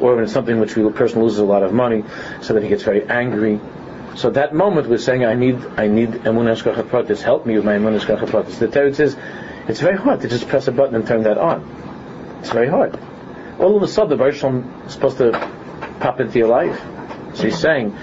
[0.00, 2.04] or when it's something which the person loses a lot of money,
[2.40, 3.60] so that he gets very angry.
[4.16, 7.22] So that moment we're saying, I need, I need emunah pratis.
[7.22, 8.58] Help me with my emunah pratis.
[8.58, 9.16] The Torah says,
[9.68, 12.38] it's very hard to just press a button and turn that on.
[12.40, 12.98] It's very hard.
[13.58, 14.42] All of a sudden, the Baruch
[14.86, 15.32] is supposed to
[16.00, 16.80] pop into your life.
[17.34, 17.96] So he's saying,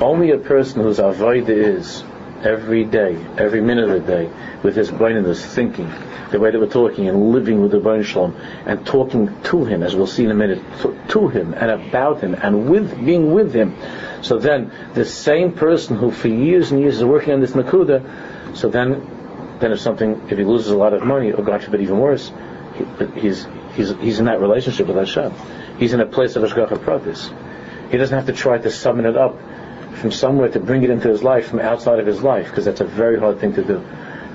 [0.00, 2.04] only a person whose avoid is
[2.42, 4.30] every day, every minute of the day,
[4.62, 5.90] with his brain and his thinking,
[6.30, 9.82] the way that we're talking and living with the Baruch Shalom, and talking to him,
[9.82, 13.32] as we'll see in a minute, to, to him and about him and with being
[13.32, 13.74] with him.
[14.22, 18.56] So then, the same person who for years and years is working on this nakuda,
[18.56, 21.80] so then, then if something, if he loses a lot of money, or God forbid
[21.80, 22.32] even worse,
[22.74, 25.32] he, he's he's he's in that relationship with Hashem.
[25.78, 27.32] He's in a place of Hashgacha Pratis.
[27.90, 29.38] He doesn't have to try to summon it up
[29.96, 32.80] from somewhere to bring it into his life from outside of his life, because that's
[32.80, 33.84] a very hard thing to do.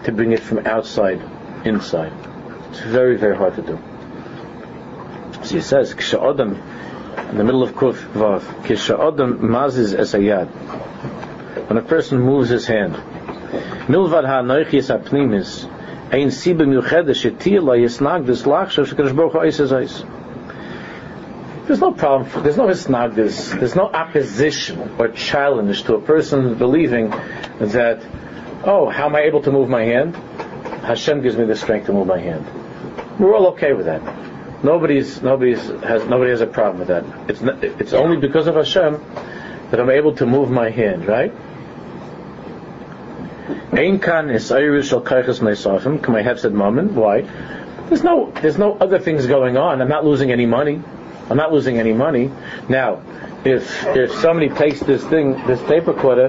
[0.05, 1.21] To bring it from outside
[1.65, 2.13] inside.
[2.69, 3.79] It's very, very hard to do.
[5.43, 10.47] So he says, Ksha'adam, in the middle of Kuf Vav, Ksha'adam mazis es ayad.
[11.69, 12.95] When a person moves his hand,
[13.87, 15.65] Milvad ha-noichis ha-pnimis,
[16.11, 19.59] ein shetir la yisnag des lachshav shekadosh baruch hu eis
[21.67, 22.43] there's no problem.
[22.43, 23.57] There's no hisnagdis.
[23.59, 28.03] There's no opposition or challenge to a person believing that,
[28.63, 30.15] oh, how am I able to move my hand?
[30.15, 32.45] Hashem gives me the strength to move my hand.
[33.19, 34.01] We're all okay with that.
[34.63, 37.29] Nobody's nobody's has nobody has a problem with that.
[37.29, 38.93] It's not, it's only because of Hashem
[39.71, 41.33] that I'm able to move my hand, right?
[44.29, 45.99] Is.
[45.99, 46.95] Can have?
[46.95, 47.21] Why?
[47.87, 49.81] There's no there's no other things going on.
[49.81, 50.81] I'm not losing any money.
[51.31, 52.29] I'm not losing any money.
[52.67, 53.01] Now,
[53.45, 56.27] if if somebody takes this thing, this tape recorder,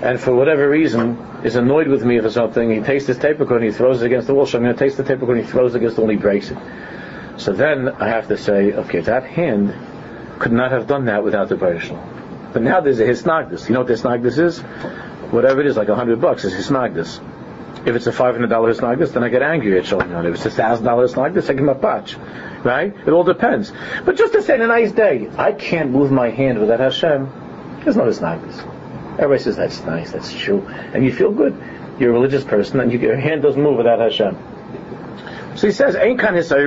[0.00, 3.64] and for whatever reason is annoyed with me for something, he takes this tape recorder
[3.64, 4.46] and he throws it against the wall.
[4.46, 6.10] So I'm going to take the tape recorder and he throws it against the wall
[6.10, 6.58] and he breaks it.
[7.36, 9.74] So then I have to say, okay, that hand
[10.38, 11.90] could not have done that without the Baruch
[12.52, 13.68] But now there's a hisnagdus.
[13.68, 14.60] You know what hisnagdus is?
[15.32, 17.20] Whatever it is, like a hundred bucks is hisnagdus.
[17.86, 20.26] If it's a five hundred dollar hisnagdus, then I get angry at children.
[20.26, 22.16] If it's a thousand dollar hisnagdus, I give him a patch
[22.64, 22.94] right?
[23.06, 23.72] It all depends.
[24.04, 27.80] But just to say, a nice day, I can't move my hand without Hashem.
[27.84, 28.58] There's no nice.
[29.18, 31.54] Everybody says that's nice, that's true, and you feel good.
[32.00, 34.36] You're a religious person, and you, your hand doesn't move without Hashem.
[35.56, 36.34] So he says, "Ain't kan?
[36.34, 36.58] There's not,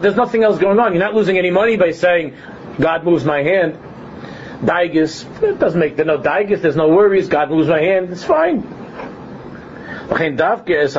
[0.00, 0.94] there's nothing else going on.
[0.94, 2.34] You're not losing any money by saying,
[2.80, 3.76] God moves my hand.
[4.62, 8.24] Daigus, it doesn't make, there's no Daigus, there's no worries, God moves my hand, it's
[8.24, 8.62] fine.
[10.08, 10.94] Lechein davke es.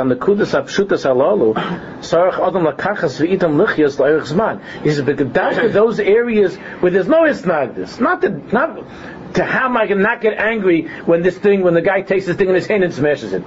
[4.83, 9.87] He says, those areas where there's no isnagdis, not the, not, to how am I
[9.87, 12.55] going to not get angry when this thing, when the guy takes this thing in
[12.55, 13.43] his hand and smashes it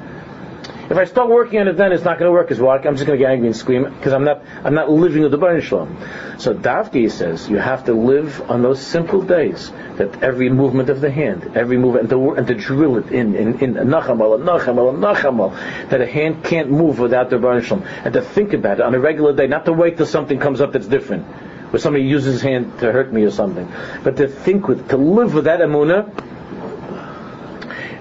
[0.93, 2.71] if I start working on it, then it's not going to work as well.
[2.71, 5.31] I'm just going to get angry and scream because I'm not I'm not living with
[5.31, 5.97] the Baruch Shalom.
[6.39, 11.01] So Davki says you have to live on those simple days that every movement of
[11.01, 14.95] the hand, every movement, and to, and to drill it in in in nachamal, nachamal,
[14.95, 18.83] nachamal, that a hand can't move without the Baruch Shalom, and to think about it
[18.83, 21.27] on a regular day, not to wait till something comes up that's different
[21.73, 23.67] where somebody uses his hand to hurt me or something.
[24.05, 26.07] But to think with, to live with that emuna.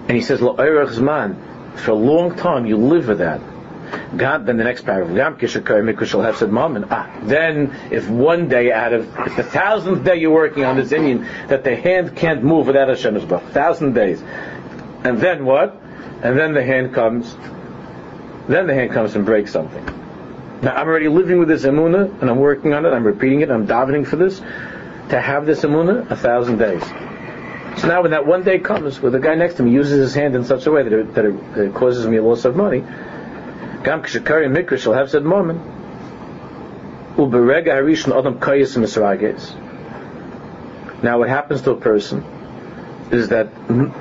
[0.01, 3.41] And he says, man, for a long time, you live with that.
[4.15, 5.37] God, then the next paragraph,
[6.91, 10.91] ah, then if one day out of, if the thousandth day you're working on this
[10.91, 14.21] inyan, that the hand can't move without Hashem's book, thousand days.
[15.03, 15.75] And then what?
[16.23, 17.35] And then the hand comes,
[18.47, 19.83] then the hand comes and breaks something.
[20.61, 23.49] Now I'm already living with this emuna, and I'm working on it, I'm repeating it,
[23.49, 24.39] I'm davening for this,
[25.09, 26.83] to have this emuna a thousand days.
[27.77, 30.13] So now when that one day comes where the guy next to me uses his
[30.13, 32.45] hand in such a way that it, that it, that it causes me a loss
[32.45, 32.81] of money,
[33.83, 35.59] Gam Mikra shall have said moment.
[41.03, 42.23] Now what happens to a person
[43.11, 43.49] is that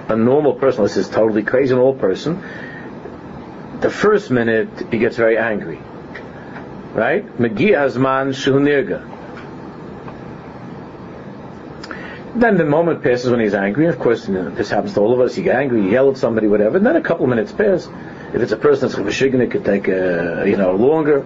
[0.09, 2.43] a normal person, this is totally crazy, an old person,
[3.81, 5.81] the first minute he gets very angry.
[6.93, 7.27] Right?
[7.39, 9.10] Megi Azman Shunirga.
[12.35, 13.87] Then the moment passes when he's angry.
[13.87, 15.37] Of course, you know, this happens to all of us.
[15.37, 16.77] You get angry, you yell at somebody, whatever.
[16.77, 17.89] And then a couple of minutes pass.
[18.33, 21.25] If it's a person that's chuvashigin, it could take uh, you know longer.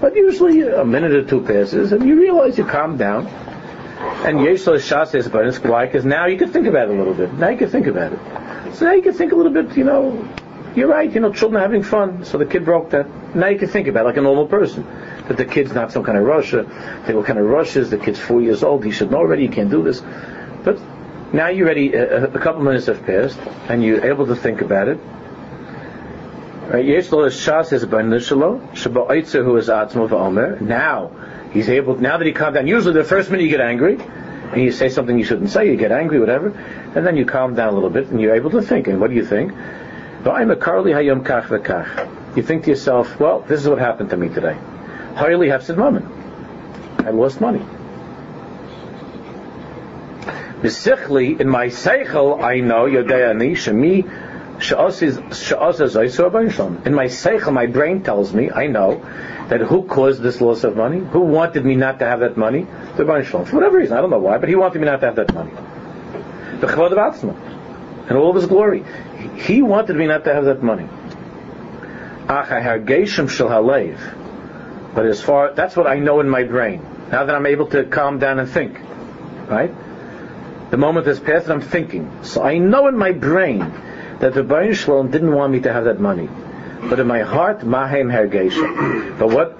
[0.00, 3.26] But usually a minute or two passes, and you realize you calm down.
[3.26, 5.60] And Yeshua Shah says about it?
[5.60, 7.34] Because now you can think about it a little bit.
[7.34, 8.74] Now you can think about it.
[8.74, 10.28] So now you can think a little bit, you know,
[10.76, 13.34] you're right, you know, children are having fun, so the kid broke that.
[13.34, 14.84] Now you can think about it like a normal person.
[15.26, 16.62] That the kid's not some kind of Russia.
[17.04, 19.42] Think what kind of rush is, the kid's four years old, he should know already,
[19.42, 20.00] he can't do this.
[21.32, 24.88] Now you're ready, a, a couple minutes have passed, and you're able to think about
[24.88, 24.98] it.
[26.68, 26.84] Right?
[26.84, 27.70] Shas
[29.44, 31.10] who is Atzmo Now
[31.52, 31.96] he's able.
[31.96, 32.66] Now that he calmed down.
[32.66, 35.70] Usually the first minute you get angry, and you say something you shouldn't say.
[35.70, 36.48] You get angry, whatever,
[36.94, 38.86] and then you calm down a little bit, and you're able to think.
[38.86, 39.52] And what do you think?
[40.26, 40.56] I'm a.
[42.36, 44.56] You think to yourself, well, this is what happened to me today.
[46.98, 47.64] I lost money.
[50.62, 54.04] In my seichel, I know, Yodei Ani, Shemi,
[54.58, 54.64] in
[56.94, 59.00] my seichel, my brain tells me, I know,
[59.48, 60.98] that who caused this loss of money?
[60.98, 62.66] Who wanted me not to have that money?
[62.96, 65.14] The For whatever reason, I don't know why, but he wanted me not to have
[65.16, 65.52] that money.
[66.60, 67.36] The Chavod of Atzma.
[68.08, 68.84] And all of his glory.
[69.36, 70.88] He wanted me not to have that money.
[74.94, 76.82] But as far, that's what I know in my brain.
[77.12, 78.80] Now that I'm able to calm down and think.
[79.48, 79.72] Right?
[80.70, 82.10] The moment has passed and I'm thinking.
[82.22, 83.60] So I know in my brain
[84.20, 86.28] that the Baruch Shalom didn't want me to have that money.
[86.88, 89.18] But in my heart, Mahem Hergeshem.
[89.18, 89.52] But what,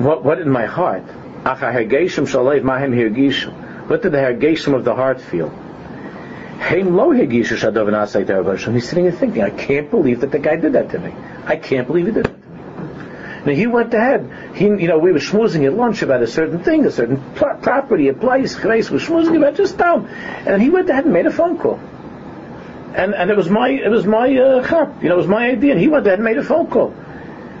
[0.00, 1.06] what, what in my heart?
[1.44, 3.88] Acha Hergeshem Shalev Mahem Hergeshem.
[3.88, 5.50] What did the Hergeshem of the heart feel?
[6.58, 6.84] He's
[8.88, 11.14] sitting and thinking, I can't believe that the guy did that to me.
[11.44, 12.35] I can't believe he did.
[13.46, 14.54] Now he went ahead.
[14.54, 17.58] He, you know, we were schmoozing at lunch about a certain thing, a certain pl-
[17.62, 18.90] property, a place, place.
[18.90, 21.80] We're schmoozing about just down, and he went ahead and made a phone call
[22.96, 25.72] and and it was my it was my uh, you know, it was my idea,
[25.72, 26.94] and he went ahead and made a phone call.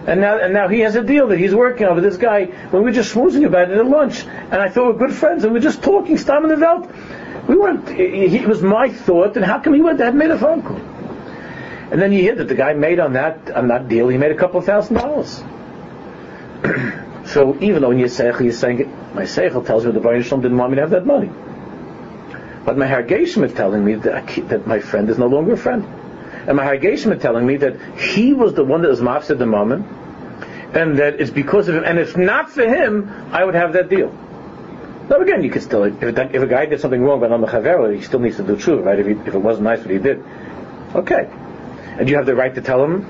[0.06, 2.44] And now, and now he has a deal that he's working on with this guy.
[2.44, 5.42] When we were just schmoozing about it at lunch, and I thought we're good friends,
[5.42, 6.88] and we are just talking, Stam in the Welt.
[7.48, 7.88] We weren't.
[7.90, 10.80] It was my thought, and how come he went ahead and made a phone call?
[11.90, 14.32] And then you hear that the guy made on that on that deal, he made
[14.32, 15.42] a couple of thousand dollars.
[17.26, 20.56] so even though in seichel you're saying it, my seichel tells me the Baruch didn't
[20.56, 21.30] want me to have that money.
[22.64, 25.84] But my Hargeshim is telling me that, that my friend is no longer a friend.
[26.48, 29.46] And my Hargeshim is telling me that he was the one that was mafsed the
[29.46, 29.86] moment,
[30.74, 33.88] and that it's because of him, and if not for him, I would have that
[33.88, 34.12] deal.
[35.08, 37.46] Now again, you could still, if, if a guy did something wrong, but on the
[37.46, 38.98] chavera, he still needs to do true, right?
[38.98, 40.24] If, he, if it wasn't nice what he did,
[40.94, 41.30] okay.
[41.98, 43.06] And you have the right to tell him,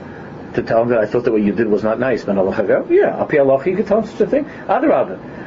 [0.57, 2.45] to tell him that I thought that what you did was not nice, but on
[2.45, 4.49] the yeah, I'll Allah, you could tell him such a thing.
[4.69, 4.91] Other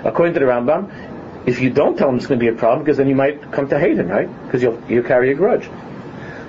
[0.04, 2.84] According to the Rambam, if you don't tell him, it's going to be a problem
[2.84, 4.30] because then you might come to hate him, right?
[4.46, 5.70] Because you'll you carry a grudge.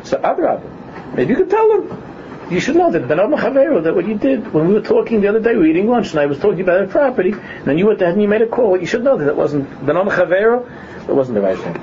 [0.04, 2.02] So Adrab, maybe you could tell him.
[2.50, 5.28] You should know that Ben Chavero, that what you did when we were talking the
[5.28, 7.78] other day, we were eating lunch, and I was talking about a property, and then
[7.78, 8.76] you went ahead and you made a call.
[8.78, 10.68] You should know that it wasn't Ben Chavero.
[11.08, 11.76] It wasn't the right thing.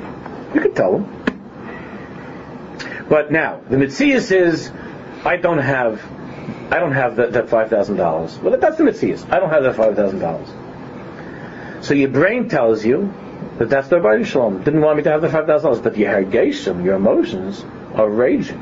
[0.54, 1.28] You could tell him.
[3.10, 4.70] But now the mitzias is,
[5.24, 6.02] I don't have,
[6.70, 8.38] I don't have that, that five thousand dollars.
[8.40, 9.30] Well, that's the mitzias.
[9.32, 10.50] I don't have that five thousand dollars.
[11.86, 13.14] So your brain tells you
[13.58, 14.64] that that's the Baruch Shalom.
[14.64, 18.10] Didn't want me to have the five thousand dollars, but your hergeshem, your emotions, are
[18.10, 18.62] raging.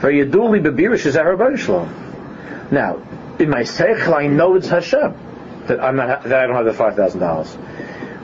[0.00, 2.68] For your duly bebirish is our Shalom.
[2.70, 3.00] Now,
[3.38, 5.14] in my seichel, I know it's Hashem
[5.66, 7.56] that I'm not that I don't have the five thousand dollars.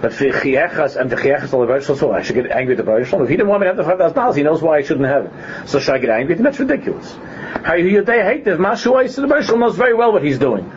[0.01, 2.83] But for chiechas and the chiechas of the so I should get angry at the
[2.83, 3.13] Baruch.
[3.13, 4.83] If he didn't want me to have the five thousand dollars, he knows why I
[4.83, 5.69] shouldn't have it.
[5.69, 6.35] So should I get angry?
[6.37, 7.15] That's ridiculous.
[8.45, 8.59] This?
[8.59, 10.71] Mashu the Shalom knows very well what he's doing.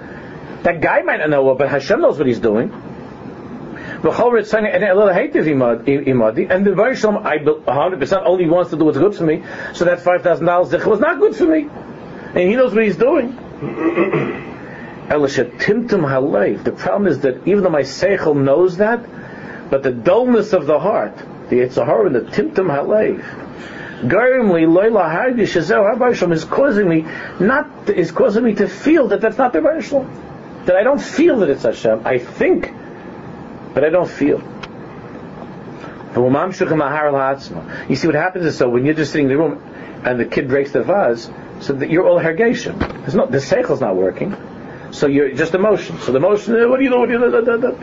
[0.63, 2.71] That guy might not know, but Hashem knows what he's doing.
[2.71, 4.09] And the
[6.75, 10.99] Varishlam, I 100% only wants to do what's good for me, so that $5,000 was
[10.99, 11.69] not good for me.
[11.69, 13.37] And he knows what he's doing.
[15.03, 15.19] The
[16.77, 19.05] problem is that even though my Seichel knows that,
[19.69, 21.17] but the dullness of the heart,
[21.49, 23.21] the Yitzhahar and the Timtum Halev,
[26.31, 27.05] is causing me
[27.39, 30.07] not is causing me to feel that that's not the Varishlam
[30.65, 32.05] that I don't feel that it's Hashem.
[32.05, 32.71] I think,
[33.73, 34.41] but I don't feel.
[36.15, 39.61] You see what happens is so when you're just sitting in the room
[40.05, 42.77] and the kid breaks the vase, so that you're all hergation.
[42.79, 44.35] There's no the seichel's not working,
[44.91, 45.99] so you're just emotion.
[45.99, 46.99] So the emotion, what do you know?
[46.99, 47.77] What do you know?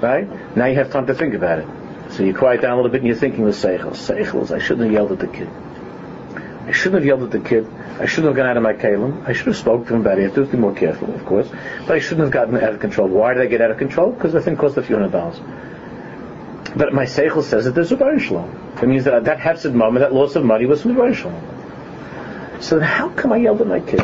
[0.00, 1.68] Right now you have time to think about it.
[2.10, 3.92] So you quiet down a little bit and you're thinking with seichel.
[3.92, 5.48] Seichel I shouldn't have yelled at the kid.
[6.66, 7.66] I shouldn't have yelled at the kid.
[7.98, 9.26] I shouldn't have gone out of my kalim.
[9.26, 10.20] I should have spoken to him better.
[10.20, 11.48] I have to be more careful, of course.
[11.86, 13.08] But I shouldn't have gotten out of control.
[13.08, 14.12] Why did I get out of control?
[14.12, 15.38] Because the thing cost a few hundred dollars.
[16.76, 18.74] But my seichel says that there's a Baruch Shalom.
[18.80, 22.60] It means that that hefsid moment, that loss of money was from the Baruch Shalom.
[22.60, 24.00] So how come I yelled at my kid?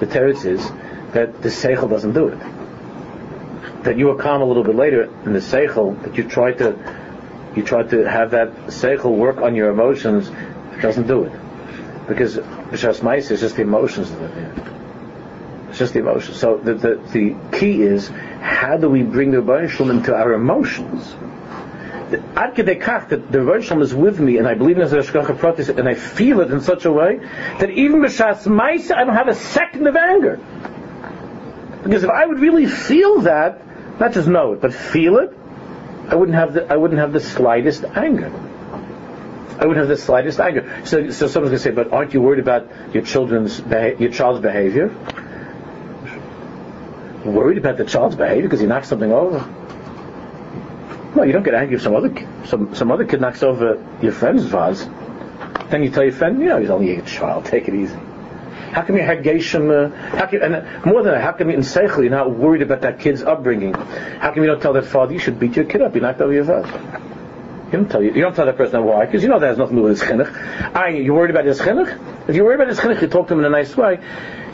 [0.00, 0.68] The teretz is
[1.12, 2.38] that the seichel doesn't do it.
[3.84, 6.76] That you were calm a little bit later in the seichel, that you try to
[7.56, 10.30] you try to have that seichel work on your emotions
[10.74, 11.32] it doesn't do it.
[12.08, 14.54] Because B'Shas Mais is just the emotions that are there.
[15.68, 16.38] It's just the emotions.
[16.38, 21.14] So the, the, the key is, how do we bring the Rebbeinu into our emotions?
[22.36, 25.88] Ad kach that the Rebbeinu is with me, and I believe in his Pratis, and
[25.88, 27.18] I feel it in such a way,
[27.58, 30.40] that even B'Shas Mais, I don't have a second of anger.
[31.84, 33.60] Because if I would really feel that,
[34.00, 35.32] not just know it, but feel it,
[36.08, 38.30] I wouldn't have the, I wouldn't have the slightest anger.
[39.58, 40.82] I wouldn't have the slightest anger.
[40.84, 44.40] So, so someone's going to say, but aren't you worried about your children's your child's
[44.40, 44.88] behavior?
[47.24, 49.38] Worried about the child's behavior because he knocked something over?
[51.14, 52.12] No, you don't get angry if some other
[52.46, 54.88] some some other kid knocks over your friend's vase.
[55.70, 57.44] Then you tell your friend, you know, he's only a child.
[57.44, 57.98] Take it easy.
[58.72, 59.70] How come you had Geshem?
[59.70, 62.62] Uh, how come, and more than that, how come you in Seichel you're not worried
[62.62, 63.74] about that kid's upbringing?
[63.74, 65.94] How come you don't tell that father you should beat your kid up?
[65.94, 66.66] You knocked over your vase.
[67.66, 69.58] You don't tell you, you don't tell that person why, because you know that has
[69.58, 70.74] nothing to do with his chinuch.
[70.74, 72.28] I, you're worried about his chinuch.
[72.28, 73.98] If you're worried about his chinuch, you talk to him in a nice way,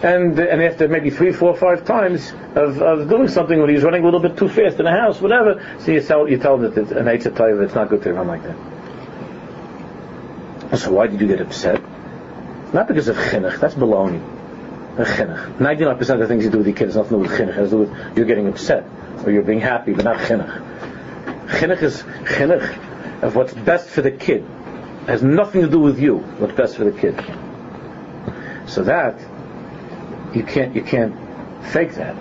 [0.02, 4.02] and and after maybe three, four, five times of, of doing something when he's running
[4.02, 6.62] a little bit too fast in the house, whatever, so you tell you tell him
[6.62, 8.56] that it's an eitzah that it's not good to run like that.
[10.76, 11.77] So why did you get upset?
[12.72, 13.60] Not because of chinuch.
[13.60, 14.20] That's baloney.
[14.96, 15.56] Chinuch.
[15.56, 17.48] 99% of the things you do with your kids has nothing to do with chinuch.
[17.48, 18.84] It has to do with you're getting upset
[19.24, 21.48] or you're being happy, but not chinuch.
[21.48, 24.44] Chinuch is chinuch of what's best for the kid.
[25.02, 26.18] It has nothing to do with you.
[26.18, 27.16] What's best for the kid.
[28.68, 29.18] So that
[30.34, 31.14] you can't you can't
[31.72, 32.16] fake that.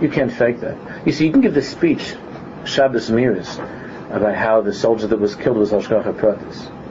[0.00, 1.06] You can't fake that.
[1.06, 2.14] You see, you can give this speech,
[2.64, 3.58] Shabbos Miras,
[4.10, 6.83] about how the soldier that was killed was Hashgacha Pratis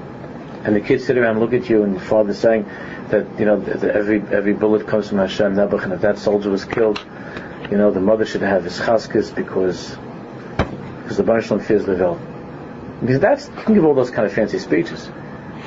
[0.64, 2.66] and the kids sit around and look at you, and your father's saying
[3.09, 6.49] that you know that every every bullet comes from Hashem Nebuch, and if that soldier
[6.49, 7.03] was killed,
[7.70, 9.97] you know the mother should have his chaskis because
[11.01, 12.20] because the Baruch fears the veil.
[13.01, 15.09] Because that's you can give all those kind of fancy speeches,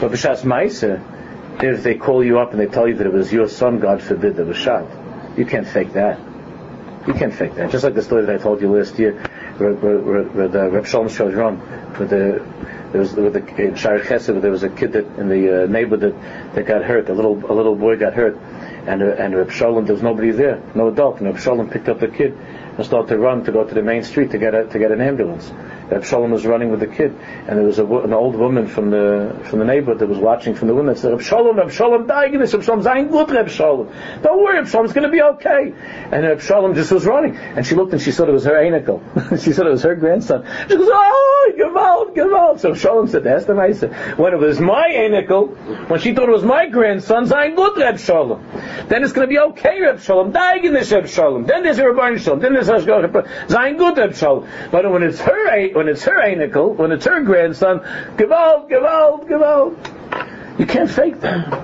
[0.01, 3.33] but b'shas ma'aser, if they call you up and they tell you that it was
[3.33, 4.87] your son, God forbid, that was shot,
[5.37, 6.19] you can't fake that.
[7.07, 7.71] You can't fake that.
[7.71, 9.13] Just like the story that I told you last year,
[9.59, 11.59] where, where, where, where the Reb Shalom Schwadron,
[11.99, 12.45] where the
[12.97, 15.67] there was with the in Shaarei Chesed, there was a kid that in the uh,
[15.67, 17.11] neighborhood that, that got hurt.
[17.11, 18.37] A little a little boy got hurt,
[18.87, 21.19] and uh, and Reb Shalom there was nobody there, no adult.
[21.19, 23.83] And Reb Shalom picked up the kid and started to run to go to the
[23.83, 25.53] main street to get a, to get an ambulance.
[25.91, 27.15] Reb Shalom was running with the kid,
[27.47, 30.69] and there was an old woman from the from the neighborhood that was watching from
[30.69, 33.93] the window and said, this, Reb Shalom, dying good, Reb Shalom.
[34.23, 35.73] Don't worry, Reb Shalom, going to be okay.
[36.11, 38.55] And Reb Shalom just was running, and she looked and she thought it was her
[38.55, 39.01] anicle.
[39.45, 40.45] she thought it was her grandson.
[40.69, 42.61] She goes, oh, Gewalt, Gewalt.
[42.61, 43.83] So Shalom said, that's the nice.
[43.83, 47.99] When it was my anicle, when she thought it was my grandson, dying good, Reb
[47.99, 48.45] Shalom.
[48.89, 50.09] Then it's going to be okay, this,
[50.93, 51.47] Reb Shalom.
[51.47, 52.41] Then there's Reb Shalom.
[52.41, 54.49] Then there's Hashgacha, dying good, Reb Shalom.
[54.71, 57.81] But when it's her, when it's her anicle, when it's her grandson,
[58.17, 60.59] Gewalt, Gewalt, Gewalt.
[60.59, 61.63] You can't fake that.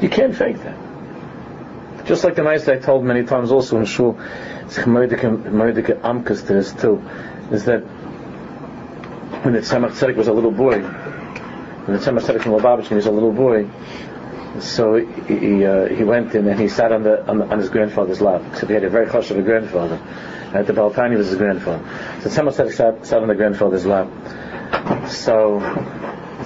[0.00, 2.06] You can't fake that.
[2.06, 4.16] Just like the nice I told many times also in shul,
[4.62, 7.02] it's Merdeke Amkas to this too,
[7.50, 7.80] is that
[9.42, 13.06] when the Tzemach Tzedek was a little boy, when the Tzemach Tzedek from Lubavitch was
[13.06, 13.64] a little boy,
[14.60, 17.68] so he he, uh, he went in and he sat on the on, on his
[17.68, 18.42] grandfather's lap.
[18.56, 19.96] So he had a very hush of a grandfather.
[20.54, 21.84] And the Baal HaTanya was his grandfather.
[22.22, 24.08] So Tzemach Tzedek sat, sat on the grandfather's lap.
[25.08, 25.60] So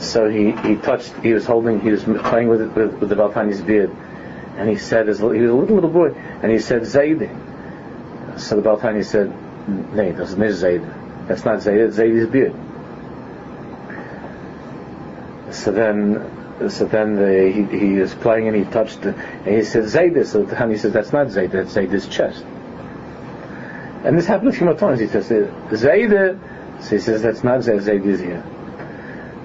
[0.03, 3.31] so he, he touched, he was holding, he was playing with, with, with the Baal
[3.31, 3.91] HaTanya's beard.
[4.57, 7.31] And he said, as, he was a little, little boy, and he said, Zayd.
[8.37, 9.33] So the Baal HaTanya said,
[9.95, 10.83] Nee, that's not Zayd.
[11.29, 12.55] That's not Zayd, it's Zayd's beard.
[15.55, 19.63] So then, so then the, he, he was playing and he touched, the, and he
[19.63, 20.27] said, Zayd.
[20.27, 22.45] So the Hani says, that's not Zayd, that's Zayd's chest.
[24.05, 25.01] And this happened a few more times.
[25.01, 26.11] He says, Zayd.
[26.81, 28.45] So he says, that's not Zayd, Zayd is here.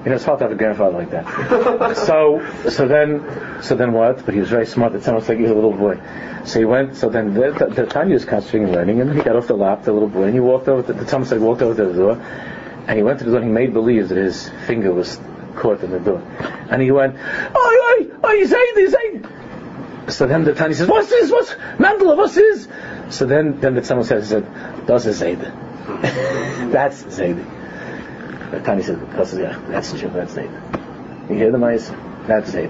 [0.04, 1.98] You know, it's hard to have a grandfather like that.
[2.08, 4.26] so, so then, so then what?
[4.26, 4.96] But he was very smart.
[4.96, 6.00] It sounds like he was a little boy.
[6.46, 6.96] So he went.
[6.96, 9.58] So then, the, the, the Tanya was concentrating on learning, and he got off the
[9.58, 10.82] lap, the little boy, and he walked over.
[10.82, 12.14] To, the Talmud said, walked over to the door,
[12.88, 13.42] and he went to the door.
[13.42, 15.20] and He made believe that his finger was
[15.58, 16.22] caught in the door,
[16.70, 19.28] and he went, "Oi, oi, oi, Zayd, Zayd."
[20.08, 21.32] So then the Tanya says, "What's this?
[21.32, 22.16] What's Mandela?
[22.16, 22.68] What's this?"
[23.10, 25.40] So then, then the said, he said, "Das is Zayd."
[26.72, 27.38] That's Zayd.
[28.52, 30.10] The Tanya said, "Das is yeah, that's true.
[30.10, 30.52] That's Zayd."
[31.30, 31.92] You hear the mice?
[32.26, 32.70] That's Zayd.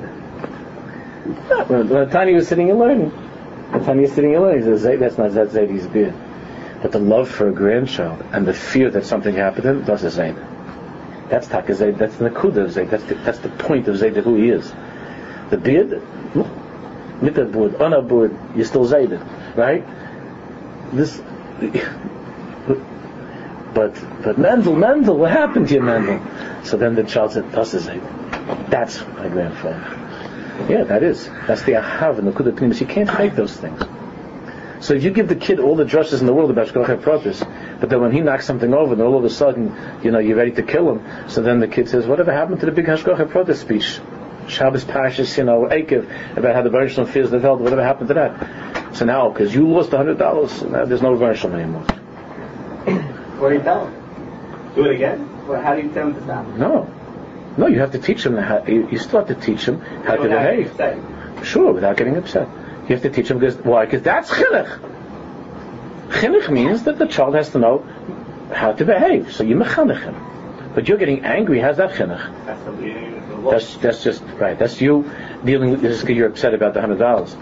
[1.67, 3.11] When, when Tanya was sitting and learning,
[3.71, 4.63] the Tanya was sitting and learning.
[4.63, 6.15] He says, Zayd, that's not that's Zayd's beard.
[6.81, 10.07] But the love for a grandchild and the fear that something happened to him, that's
[10.07, 10.35] Zayd.
[11.29, 11.97] That's Taka Zayd.
[11.97, 12.89] That's the Nakuda of Zayd.
[12.89, 14.71] That's the, that's the point of Zayd, who he is.
[15.49, 16.01] The beard,
[17.21, 19.11] mit der board, on a board, you're still Zayd,
[19.55, 19.85] right?
[20.93, 21.17] This,
[23.73, 26.21] but but Mendel, Mendel, what happened to you, Mendel?
[26.63, 28.01] So then the child said, Das is Zayd.
[28.69, 30.07] That's my grandfather.
[30.69, 31.27] Yeah, that is.
[31.45, 32.79] That's the ahav and the kudah pnimis.
[32.81, 33.81] You can't fake those things.
[34.79, 37.41] So if you give the kid all the drushes in the world about Shkocha Pratis,
[37.79, 40.37] but then when he knocks something over, then all of a sudden, you know, you're
[40.37, 41.29] ready to kill him.
[41.29, 43.99] So then the kid says, whatever happened to the big Hashgacha Pratis speech?
[44.49, 48.13] Shabbos Parashas, you know, Akev, about how the Shalom fears the Veld, whatever happened to
[48.15, 48.95] that?
[48.95, 51.83] So now, because you lost a hundred dollars, now there's no Baruch anymore.
[53.37, 54.73] What do you tell him?
[54.73, 55.47] Do it again?
[55.47, 56.47] Well, how do you tell him to stop?
[56.55, 56.91] No.
[57.57, 60.15] No, you have to teach him how, you, you still have to teach him how
[60.15, 61.45] to behave.
[61.45, 62.47] Sure, without getting upset.
[62.87, 63.85] You have to teach him because why?
[63.85, 64.96] Because that's chinuch.
[66.09, 67.85] Chinuch means that the child has to know
[68.53, 69.33] how to behave.
[69.33, 70.15] So you mechanech him.
[70.73, 71.59] But you're getting angry.
[71.59, 72.45] How's that chinuch?
[72.45, 73.17] That's the.
[73.49, 74.57] That's that's just right.
[74.57, 75.09] That's you
[75.43, 77.35] dealing with this because you're upset about the hundred dollars.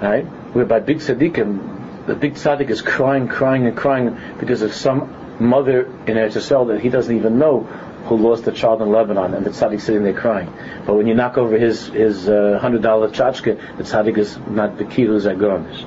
[0.00, 0.24] Right?
[0.54, 5.36] Where by big tzaddikim, the big tzaddik is crying, crying, and crying because of some
[5.40, 7.60] mother in Eretz Yisrael that he doesn't even know
[8.06, 10.52] who lost a child in Lebanon, and the tzaddik sitting there crying.
[10.86, 14.78] But when you knock over his his uh, hundred dollar tchotchke, the tzaddik is not
[14.78, 15.84] the key to his agonish.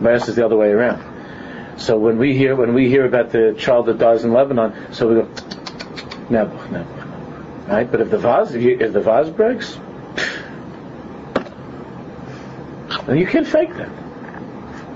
[0.00, 1.78] Bias is the other way around.
[1.78, 5.08] So when we hear when we hear about the child that dies in Lebanon, so
[5.08, 5.26] we go,
[6.28, 7.90] nebuch, nebuch, right?
[7.90, 9.78] But if the vase if, the vase breaks,
[13.06, 13.90] then you can't fake that.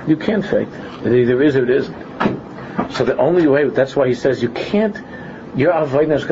[0.06, 1.06] You can't fake that.
[1.06, 2.92] It either is or it isn't.
[2.92, 4.96] So the only way that's why he says you can't.
[5.56, 6.24] Your avoidance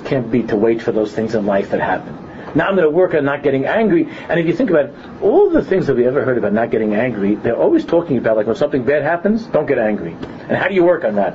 [0.00, 2.23] can't be to wait for those things in life that happen.
[2.54, 4.08] Now I'm going to work on not getting angry.
[4.28, 6.70] And if you think about it, all the things that we ever heard about not
[6.70, 10.12] getting angry, they're always talking about like when something bad happens, don't get angry.
[10.12, 11.34] And how do you work on that?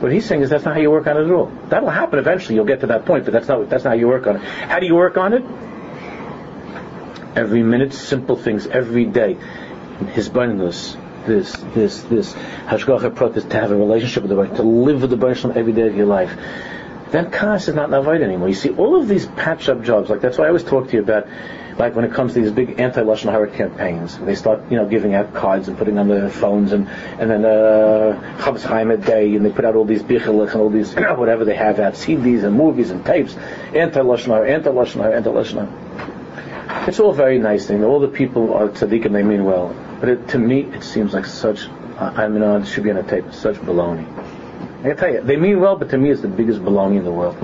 [0.00, 1.52] What he's saying is that's not how you work on it at all.
[1.68, 2.54] That'll happen eventually.
[2.54, 4.42] You'll get to that point, but that's not that's not how you work on it.
[4.42, 5.44] How do you work on it?
[7.36, 9.36] Every minute, simple things every day.
[10.12, 12.32] His bonus, this, this, this.
[12.32, 15.74] Hashgacha Pratis, to have a relationship with the Baruch, to live with the Baruch every
[15.74, 16.34] day of your life
[17.10, 18.48] then Kas is not Navite anymore.
[18.48, 21.00] You see, all of these patch-up jobs, like that's why I always talk to you
[21.00, 21.26] about,
[21.78, 25.14] like when it comes to these big anti-Lashon Hara campaigns, they start, you know, giving
[25.14, 29.44] out cards and putting on their phones, and and then uh, Chofetz Chaim Day, and
[29.44, 32.56] they put out all these bichelich and all these whatever they have out, CDs and
[32.56, 33.34] movies and tapes,
[33.74, 36.86] anti-Lashon Hara, anti-Lashon Hara, anti-Lashon Hara.
[36.86, 37.82] It's all very nice thing.
[37.82, 41.26] All the people are tzaddikim, they mean well, but it, to me, it seems like
[41.26, 41.68] such.
[41.98, 43.32] I mean, it should be on a tape.
[43.32, 44.06] Such baloney.
[44.82, 47.12] I tell you, they mean well, but to me, it's the biggest belonging in the
[47.12, 47.36] world.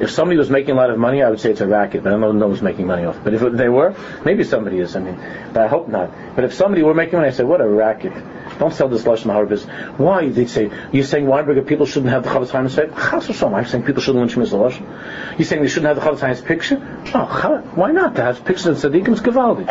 [0.00, 2.12] If somebody was making a lot of money, I would say it's a racket, but
[2.12, 3.18] I don't know who's making money off.
[3.24, 4.94] But if they were, maybe somebody is.
[4.94, 5.18] I mean,
[5.52, 6.10] but I hope not.
[6.36, 8.12] But if somebody were making money, I say, what a racket.
[8.60, 9.74] Don't sell this Lashon Hara business.
[9.98, 10.28] Why?
[10.28, 13.84] They say, you're saying Weinberger people shouldn't have the Chofetz Chaim say, Chas I'm saying
[13.84, 15.38] people shouldn't learn Shmiras Lashon.
[15.38, 17.02] You're saying they shouldn't have the Chofetz Chaim's picture?
[17.14, 18.14] Oh, why not?
[18.16, 19.66] To have pictures of Tzaddikim is Gavaldi.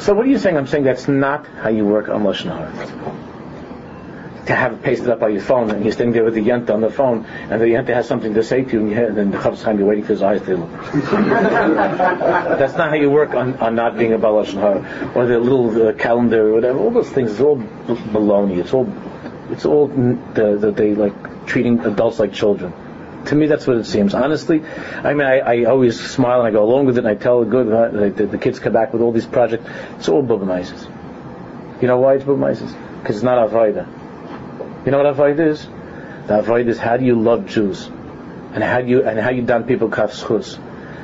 [0.00, 0.56] So what are you saying?
[0.56, 3.33] I'm saying that's not how you work on Lashon Hara
[4.46, 6.70] to have it pasted up on your phone, and you're sitting there with the yenta
[6.70, 9.16] on the phone, and the yenta has something to say to you, and, you and
[9.16, 10.70] then the Chofetz Chaim, you're waiting for his eyes to look.
[10.92, 15.88] That's not how you work on, on not being a Balash Har, or the little
[15.88, 16.78] uh, calendar, or whatever.
[16.78, 18.58] All those things, it's all baloney.
[18.58, 18.92] It's all,
[19.50, 22.72] it's all the, the, they like treating adults like children.
[23.26, 24.12] To me, that's what it seems.
[24.12, 27.14] Honestly, I mean, I, I always smile and I go along with it, and I
[27.14, 29.64] tell the good, uh, the, the, kids come back with all these projects.
[29.96, 30.84] It's all bubamizes.
[31.80, 32.76] You know why it's bubamizes?
[33.00, 34.03] Because it's not avoida.
[34.84, 35.66] You know what avoid is?
[36.26, 39.42] The avoid is how do you love Jews, and how do you and how you
[39.42, 40.58] done people kafschus.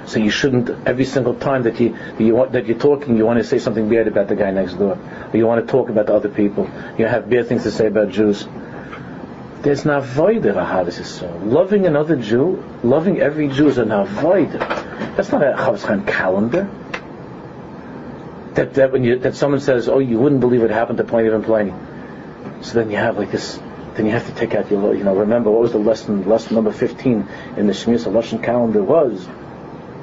[0.07, 3.25] So you shouldn't every single time that you that you want, that you're talking, you
[3.25, 4.99] want to say something bad about the guy next door,
[5.33, 6.69] or you want to talk about the other people.
[6.99, 8.47] You have bad things to say about Jews.
[9.63, 11.31] There's an avoid of Ahavas so.
[11.45, 14.53] Loving another Jew, loving every Jew is an avoid.
[14.53, 16.69] That's not a Chofetz calendar.
[18.55, 21.35] That, that when you that someone says, "Oh, you wouldn't believe what happened to Ploni
[21.35, 23.59] and Ploni," so then you have like this
[24.01, 26.55] then you have to take out your, you know, remember what was the lesson, lesson
[26.55, 27.29] number 15
[27.59, 29.29] in the Shmiras Lashon calendar was,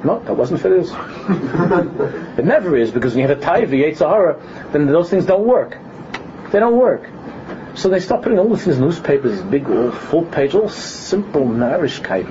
[0.04, 0.92] no, that wasn't for this.
[2.38, 4.40] it never is, because when you have a Taiva, Sahara,
[4.70, 5.76] then those things don't work.
[6.52, 7.10] They don't work.
[7.74, 12.28] So they start putting all these newspapers, big, all full page, all simple Narishkeit,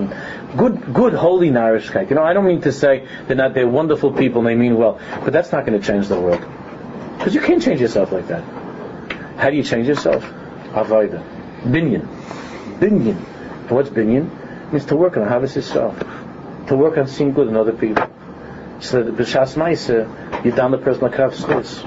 [0.55, 2.09] good, good, holy Narishkeit.
[2.09, 4.77] You know, I don't mean to say they're not, they're wonderful people and they mean
[4.77, 6.45] well, but that's not going to change the world.
[7.17, 8.45] Because you can't change yourself like that.
[9.35, 10.23] How do you change yourself?
[10.71, 11.36] Avoida.
[11.63, 12.07] Binyan.
[12.79, 13.17] Binyan.
[13.69, 14.29] What's binyan?
[14.67, 15.99] It means to work on Havas yourself.
[16.67, 18.05] To work on seeing good in other people.
[18.79, 21.83] So that b'shas ma'isa, you're down the person like schutz.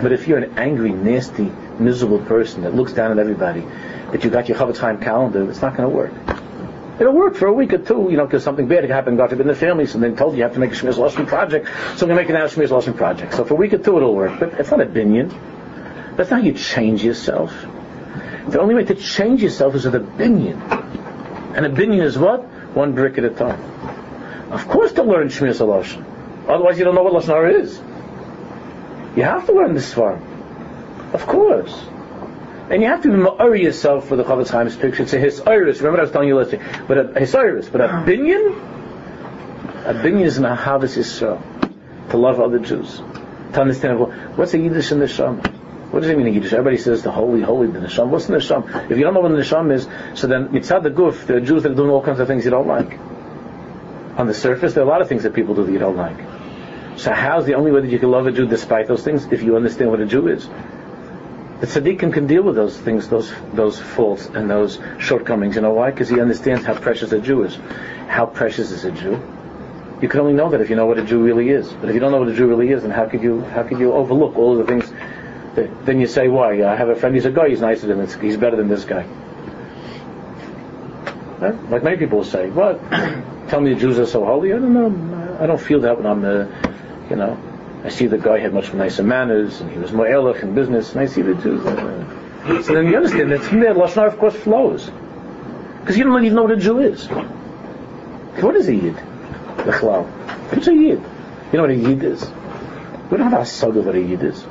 [0.00, 3.64] But if you're an angry, nasty, miserable person that looks down at everybody,
[4.10, 6.12] but you got your Chofetz Chaim calendar, it's not going to work.
[7.00, 9.36] It'll work for a week or two, you know, because something bad happened, got to
[9.36, 11.26] be in the family, so they told you you have to make a Shmiras Lashon
[11.26, 11.66] project,
[11.96, 13.34] so we're going to make an Shmiras Lashon project.
[13.34, 15.30] So for a week or two it'll work, but it's not a binyan.
[16.16, 17.52] That's not how you change yourself.
[18.48, 20.60] The only way to change yourself is with a binyan.
[21.56, 22.42] And a binyan is what?
[22.74, 23.60] One brick at a time.
[24.50, 26.04] Of course to learn Shmiras Lashon.
[26.48, 27.78] Otherwise you don't know what Lashon Hara is.
[29.16, 30.20] You have to learn this far.
[31.12, 31.72] Of course.
[32.70, 35.02] And you have to ma'ari yourself for the Chofetz Chaim's picture.
[35.02, 35.78] It's a hisiris.
[35.78, 36.60] Remember I was telling you last week.
[36.88, 37.70] But a hisiris.
[37.70, 38.06] But a uh-huh.
[38.06, 41.40] binyan, a binyan is an ahavas Yisrael.
[42.10, 42.96] To love other Jews.
[43.52, 43.98] To understand
[44.36, 45.42] what's a Yiddish in the Shama.
[45.92, 46.54] What does it mean in Yiddish?
[46.54, 48.08] Everybody says the holy, holy, the nesham.
[48.08, 48.90] What's the nesham?
[48.90, 49.86] If you don't know what the nesham is,
[50.18, 52.46] so then mitzad the guf, there are Jews that are doing all kinds of things
[52.46, 52.98] you don't like.
[54.16, 55.98] On the surface, there are a lot of things that people do that you don't
[55.98, 56.16] like.
[56.96, 59.42] So how's the only way that you can love a Jew despite those things if
[59.42, 60.48] you understand what a Jew is?
[61.60, 65.56] The tzaddikim can deal with those things, those those faults and those shortcomings.
[65.56, 65.90] You know why?
[65.90, 67.56] Because he understands how precious a Jew is.
[68.08, 69.22] How precious is a Jew?
[70.00, 71.72] You can only know that if you know what a Jew really is.
[71.72, 73.62] But if you don't know what a Jew really is, then how could you how
[73.62, 74.81] could you overlook all of the things?
[75.54, 76.64] Then you say, why?
[76.64, 77.14] I have a friend.
[77.14, 77.50] He's a guy.
[77.50, 78.14] He's nicer than this.
[78.14, 79.06] He's better than this guy.
[81.40, 82.80] Like many people say, what?
[83.48, 84.52] Tell me the Jews are so holy.
[84.52, 85.38] I don't know.
[85.40, 86.46] I don't feel that when I'm, uh,
[87.10, 87.36] you know,
[87.84, 90.92] I see the guy had much nicer manners and he was more ehrlich in business,
[90.92, 91.66] and I see the Jews.
[91.66, 94.88] Uh, so then you understand that from there, lashon of course flows,
[95.80, 97.06] because you don't even know what a Jew is.
[97.06, 98.94] What is a yid?
[98.94, 101.02] What's a yid?
[101.52, 102.24] You know what a yid is?
[103.10, 104.46] We don't have a of what a yid is.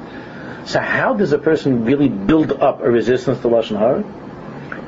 [0.66, 4.04] So how does a person really build up a resistance to lashon hara?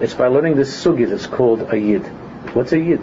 [0.01, 2.05] It's by learning this sugi that's called a yid.
[2.53, 3.01] What's a yid?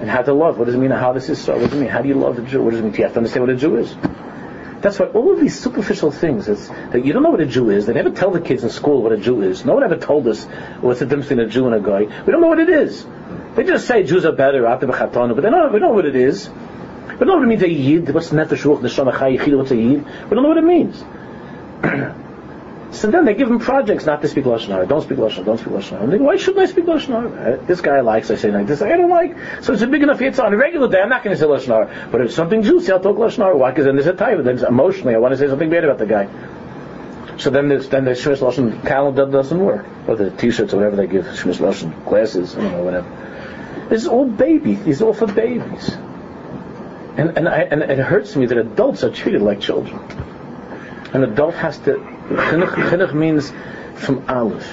[0.00, 0.58] And how to love.
[0.58, 0.90] What does it mean?
[0.90, 1.54] How this is so?
[1.54, 1.88] What does it mean?
[1.88, 2.62] How do you love a Jew?
[2.62, 2.94] What does it mean?
[2.94, 3.96] You have to understand what a Jew is.
[4.80, 7.70] That's why all of these superficial things is that you don't know what a Jew
[7.70, 7.86] is.
[7.86, 9.64] They never tell the kids in school what a Jew is.
[9.64, 10.44] No one ever told us
[10.80, 12.00] what's the difference between a Jew and a guy.
[12.24, 13.06] We don't know what it is.
[13.54, 16.48] They just say Jews are better, but they don't, we know what it is.
[16.48, 18.12] We don't know what it means a yid.
[18.12, 20.04] What's nefesh ruach neshama chai What's a yid?
[20.04, 21.02] We don't know what it means.
[22.94, 24.86] So then they give him projects not to speak Lashon Hara.
[24.86, 25.44] Don't speak Lashon.
[25.44, 26.16] Don't speak Lashon Hara.
[26.18, 27.54] Why shouldn't I speak Lashon Hara?
[27.54, 28.82] Uh, this guy likes, I say like this.
[28.82, 29.36] I don't like.
[29.62, 31.00] So it's a big enough hit on a regular day.
[31.00, 32.08] I'm not going to say Lashon Hara.
[32.12, 33.56] But if it's something juicy, I'll talk Lashon Hara.
[33.56, 33.72] Why?
[33.72, 34.38] Because then there's a type.
[34.44, 36.28] Then emotionally, I want to say something bad about the guy.
[37.36, 39.84] So then there's, then the Shmiras Lashon calendar doesn't work.
[40.06, 43.88] Or the t-shirts or whatever they give Shmiras Lashon glasses, you know, whatever.
[43.88, 44.76] This is all baby.
[44.76, 45.90] These are all for babies.
[47.16, 49.98] And, and, I, and it hurts me that adults are treated like children.
[51.14, 51.94] An adult has to.
[51.94, 53.52] Chinuch, means
[53.94, 54.68] from Aleph.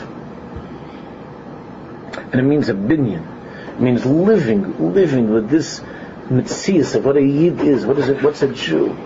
[2.32, 3.76] And it means a binyan.
[3.76, 5.82] It means living, living with this
[6.30, 7.86] mitzias of what a yid is.
[7.86, 8.24] What is it?
[8.24, 8.98] What's a Jew?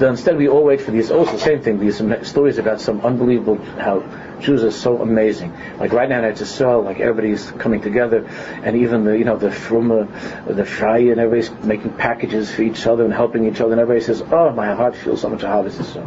[0.00, 1.10] Instead we all wait for these.
[1.10, 1.78] Also, same thing.
[1.78, 4.02] These stories about some unbelievable how
[4.40, 5.56] Jews are so amazing.
[5.78, 8.26] Like right now in Eretz like everybody's coming together,
[8.62, 12.86] and even the you know the fruma, the fry, and everybody's making packages for each
[12.86, 15.82] other and helping each other, and everybody says, "Oh, my heart feels so much harvest."
[15.94, 16.06] So.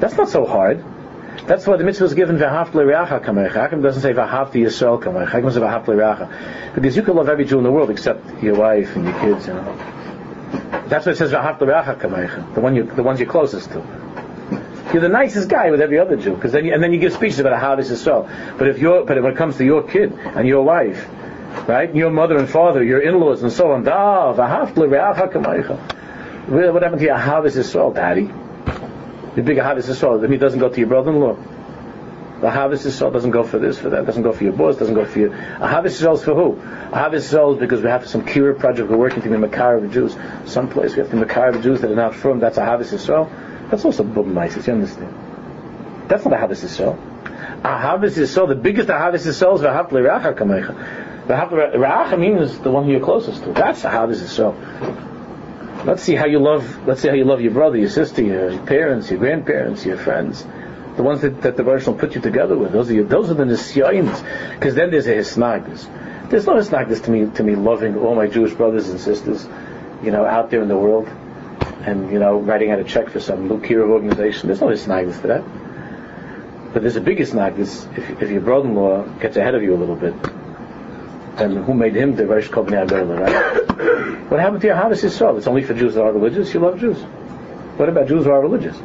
[0.00, 0.84] That's not so hard.
[1.46, 3.52] That's why the mitzvah is given v'ahavt le'reacha kamecha.
[3.52, 5.28] Hakim doesn't say v'ahavt Yisrael kamecha.
[5.28, 6.74] Hakim says v'ahavt le'reacha.
[6.74, 9.46] Because you can love every Jew in the world except your wife and your kids,
[9.46, 9.76] you know.
[10.88, 12.54] That's why it says v'ahavt le'reacha kamecha.
[12.54, 13.82] The one you, the ones you're closest to.
[14.92, 17.12] You're the nicest guy with every other Jew, because then you, and then you give
[17.12, 18.28] speeches about how this is so.
[18.58, 21.06] But if you're, but when it comes to your kid and your wife,
[21.68, 25.78] right, your mother and father, your in-laws and so on, ah, da v'ahavt le'reacha kamecha.
[26.48, 28.28] What happened to your Ahavis Yisrael, Daddy?
[29.34, 31.36] The big Ahavis Yisrael, then he doesn't go to your brother-in-law.
[32.40, 34.94] The Ahavis Yisrael doesn't go for this, for that, doesn't go for your boss, doesn't
[34.94, 35.28] go for you.
[35.28, 36.54] Ahavis Yisrael is for who?
[36.90, 39.82] Ahavis Yisrael is because we have some Kira project we're working to be Makar of
[39.82, 40.16] the Jews.
[40.46, 42.94] Some place we have to Makar of the Jews that are not from, that's Ahavis
[42.94, 43.30] Yisrael.
[43.70, 46.08] That's also Bubba you understand?
[46.08, 46.98] That's not Ahavis Yisrael.
[47.60, 51.26] Ahavis Yisrael, the biggest Ahavis Yisrael is Vahav L'Reacha Kamecha.
[51.26, 53.52] Vahav L'Reacha means the one you're closest to.
[53.52, 55.09] That's Ahavis Yisrael.
[55.84, 56.86] Let's see how you love.
[56.86, 60.44] Let's see how you love your brother, your sister, your parents, your grandparents, your friends,
[60.96, 62.72] the ones that, that the Baruch will put you together with.
[62.72, 64.54] Those are your, those are the nisyayins.
[64.54, 66.28] Because then there's a hisnagdus.
[66.28, 69.48] There's no hisnagdus to me to me loving all my Jewish brothers and sisters,
[70.02, 71.08] you know, out there in the world,
[71.86, 74.48] and you know, writing out a check for some Lukira organization.
[74.48, 76.72] There's no hisnagdus to that.
[76.74, 79.96] But there's a big hisnagdus if, if your brother-in-law gets ahead of you a little
[79.96, 80.14] bit
[81.36, 84.30] and who made him the Kobnei Adola, right?
[84.30, 85.38] What happened to your Havis Yisrael?
[85.38, 86.52] It's only for Jews that are religious.
[86.54, 86.98] You love Jews.
[87.78, 88.78] What about Jews who are religious?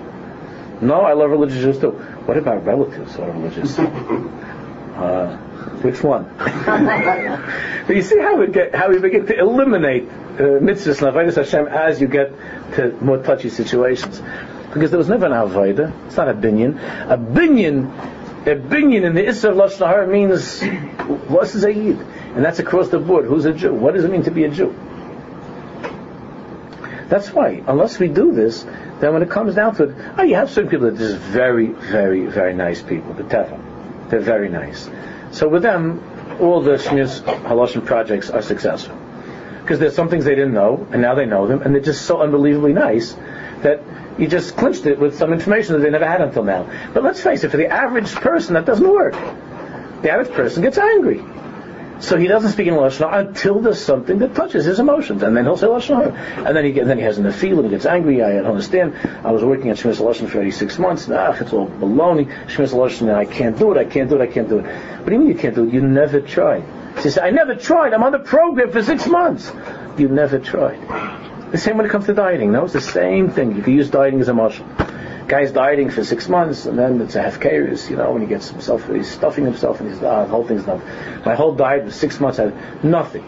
[0.82, 1.91] No, I love religious Jews too.
[1.91, 3.80] What about relatives who are religious?
[4.96, 5.36] Uh,
[5.82, 6.24] which one?
[6.38, 11.36] but you see how we get how we begin to eliminate uh, mitzvahs and avodas
[11.36, 12.32] Hashem as you get
[12.76, 14.22] to more touchy situations.
[14.74, 16.08] Because there was never an avodah.
[16.08, 16.80] It's not a binyan.
[17.12, 17.91] A binyan,
[18.48, 20.62] a binyan in the Isra of Lashon means
[21.30, 22.00] what's a yid?
[22.36, 23.25] And that's across the board.
[23.25, 23.73] Who's a Jew?
[23.73, 24.75] What does it mean to be a Jew?
[27.07, 28.63] That's why, unless we do this,
[28.99, 31.17] then when it comes down to it, oh, you have certain people that are just
[31.17, 34.09] very, very, very nice people, the Teva.
[34.09, 34.89] They're very nice.
[35.31, 36.03] So with them,
[36.41, 38.97] all the Shmiz Halashim projects are successful.
[39.61, 42.05] Because there's some things they didn't know, and now they know them, and they're just
[42.05, 43.15] so unbelievably nice
[43.61, 43.81] that
[44.17, 46.69] you just clinched it with some information that they never had until now.
[46.93, 49.13] But let's face it, for the average person, that doesn't work.
[50.01, 51.23] The average person gets angry.
[52.00, 55.46] So he doesn't speak in lashon until there's something that touches his emotions, and then
[55.46, 56.14] he'll say lashon
[56.46, 58.22] And then he and then he has an feel and he gets angry.
[58.22, 58.96] I don't understand.
[59.24, 61.10] I was working at Shemiras Lashon for 86 months.
[61.10, 62.26] Ah, it's all baloney.
[62.48, 63.78] Shemiras Lashon, I can't do it.
[63.78, 64.22] I can't do it.
[64.22, 64.66] I can't do it.
[64.66, 65.74] What do you mean you can't do it?
[65.74, 66.64] You never tried.
[67.02, 67.93] She said, I never tried.
[67.93, 69.52] I'm on the program for six months.
[69.98, 70.80] You never tried.
[71.52, 72.52] The same when it comes to dieting.
[72.52, 73.56] No, it's the same thing.
[73.56, 74.66] You can use dieting as a muscle.
[75.28, 78.28] Guy's dieting for six months, and then it's a half cares, you know, when he
[78.28, 80.82] gets himself, he's stuffing himself, and he's, ah, whole thing's not.
[81.26, 83.23] My whole diet was six months, I had nothing.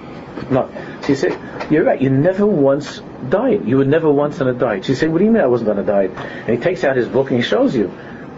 [0.51, 1.03] Nothing.
[1.05, 3.65] She said, you're right, you never once diet.
[3.65, 4.85] You were never once on a diet.
[4.85, 6.11] She said, what do you mean I wasn't on a diet?
[6.11, 7.91] And he takes out his book and he shows you.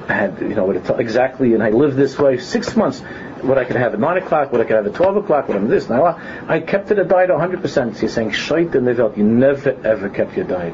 [0.07, 2.99] I had, you know, what it, exactly, and I lived this way six months.
[3.41, 5.55] What I could have at nine o'clock, what I could have at twelve o'clock, what
[5.55, 5.88] I'm this.
[5.88, 7.62] Now I kept it a diet 100.
[7.62, 10.74] percent He's saying, "Shait in the You never ever kept your diet."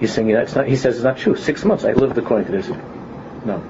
[0.00, 0.66] He's saying that's not.
[0.66, 1.36] He says it's not true.
[1.36, 2.68] Six months I lived according to this.
[3.44, 3.62] No.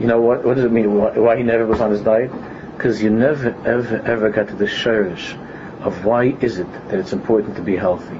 [0.00, 0.44] You know what?
[0.44, 0.94] What does it mean?
[0.94, 2.30] Why, he never was on his diet?
[2.76, 5.34] Because you never ever ever got to the shirish
[5.80, 8.18] of why is it that it's important to be healthy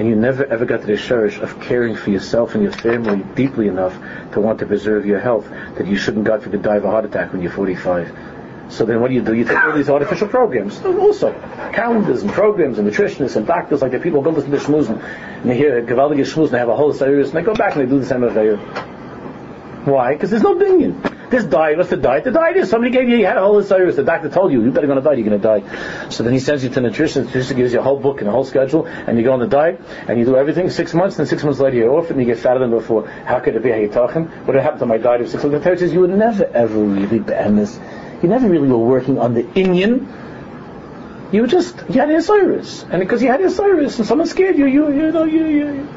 [0.00, 3.22] and you never ever got to the shirish of caring for yourself and your family
[3.34, 3.92] deeply enough
[4.32, 7.04] to want to preserve your health that you shouldn't, God forbid, die of a heart
[7.04, 8.10] attack when you're 45.
[8.70, 9.34] So then what do you do?
[9.34, 11.32] You take all these artificial programs, also
[11.74, 14.88] calendars and programs and nutritionists and doctors like the people go listen to shmooze
[15.40, 17.54] and they hear the gewaldige shmooze and they have a whole series and they go
[17.54, 18.56] back and they do the same affair.
[19.84, 20.12] Why?
[20.12, 21.30] Because there's no binyan.
[21.30, 22.24] This diet, what's the diet?
[22.24, 24.64] The diet is somebody gave you, you had a whole service, the doctor told you,
[24.64, 26.08] you better go on a diet, you're going to die.
[26.10, 28.18] So then he sends you to a nutritionist, the nutritionist gives you a whole book
[28.18, 30.92] and a whole schedule, and you go on the diet, and you do everything, six
[30.92, 33.06] months, and six months later you're off, and you get fatter than before.
[33.06, 33.70] How could it be?
[33.70, 34.24] How you talking?
[34.44, 35.58] What happened to my diet of six months?
[35.58, 37.78] The third says you were never ever really this.
[38.24, 40.08] You never really were working on the inyan.
[41.32, 42.84] You just, you had Osiris.
[42.84, 45.88] And because you had Osiris, and someone scared you, you, you know, you, you,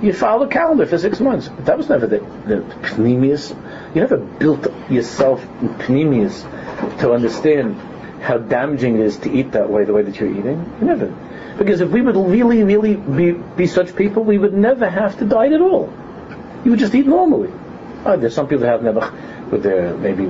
[0.00, 1.48] you followed a calendar for six months.
[1.48, 2.62] But that was never the, the
[2.96, 3.54] pneumius
[3.94, 6.42] you never built yourself in panemius
[7.00, 7.76] to understand
[8.20, 10.76] how damaging it is to eat that way, the way that you're eating.
[10.80, 11.06] You never.
[11.56, 15.24] Because if we would really, really be, be such people, we would never have to
[15.24, 15.92] diet at all.
[16.64, 17.50] You would just eat normally.
[18.04, 19.10] Oh, there's some people that have never,
[19.50, 20.26] with their maybe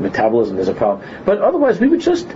[0.00, 1.08] metabolism, there's a problem.
[1.24, 2.26] But otherwise, we would just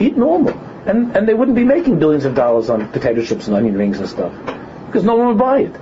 [0.00, 0.58] eat normal.
[0.86, 3.98] And, and they wouldn't be making billions of dollars on potato chips and onion rings
[3.98, 4.32] and stuff.
[4.86, 5.76] Because no one would buy it.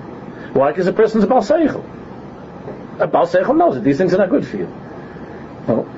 [0.55, 0.71] Why?
[0.71, 1.85] Because the person's a balseichel.
[3.01, 3.83] A Baal Seichel knows it.
[3.83, 4.67] These things are not good for you.
[5.67, 5.89] No.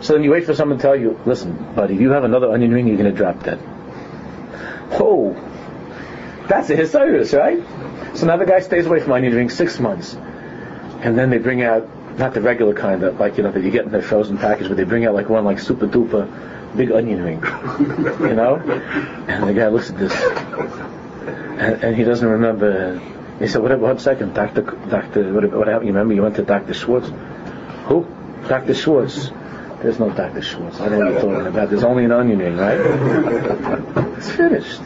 [0.00, 2.50] So then you wait for someone to tell you, listen, buddy, if you have another
[2.50, 3.60] onion ring, you're going to drop dead.
[4.92, 5.34] Oh,
[6.48, 7.62] that's a Hisayrus, right?
[8.16, 10.14] So now the guy stays away from onion rings six months.
[10.14, 13.70] And then they bring out, not the regular kind of, like, you know, that you
[13.70, 16.26] get in the frozen package, but they bring out like one like super duper
[16.76, 17.42] big onion ring.
[18.28, 18.56] you know?
[19.28, 20.14] And the guy looks at this.
[20.14, 23.00] And, and he doesn't remember
[23.42, 24.62] he said, what, one second, Dr.
[24.62, 25.32] Dr.
[25.32, 25.88] What, what happened?
[25.88, 26.74] You remember you went to Dr.
[26.74, 27.08] Schwartz?
[27.86, 28.06] Who?
[28.46, 28.72] Dr.
[28.72, 29.30] Schwartz.
[29.82, 30.42] There's no Dr.
[30.42, 30.80] Schwartz.
[30.80, 31.70] I don't know what you're talking about.
[31.70, 32.78] There's only an onion ring, right?
[34.16, 34.80] it's finished.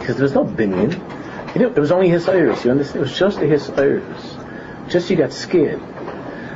[0.00, 1.54] Because there was no binyan.
[1.54, 2.64] You know, it was only his iris.
[2.64, 2.96] You understand?
[2.96, 4.36] It was just his iris.
[4.88, 5.80] Just you got scared.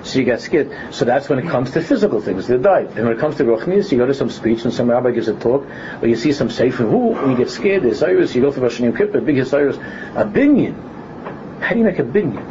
[0.06, 0.94] So you get scared.
[0.94, 2.90] So that's when it comes to physical things, the diet.
[2.90, 5.28] And when it comes to Ruchnius, you go to some speech and some rabbi gives
[5.28, 5.66] a talk,
[6.00, 8.78] or you see some sefer, who, you get scared, there's Cyrus, you go for Rosh
[8.78, 11.60] Kippur, big Cyrus, a binyan.
[11.60, 12.44] How do you make a binyan?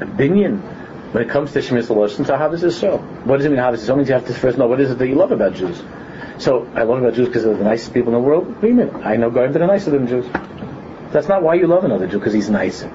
[0.00, 0.60] A binyan.
[1.12, 2.96] When it comes to Shemitah Lashon, so how does this show?
[2.96, 3.86] What does it mean, how does it?
[3.86, 5.82] So means you have to first know what is it that you love about Jews.
[6.38, 8.46] So I love about Jews because they're the nicest people in the world.
[8.48, 8.90] What do you mean?
[9.04, 10.26] I know God that are nicer than Jews.
[11.12, 12.90] That's not why you love another Jew, because he's nicer.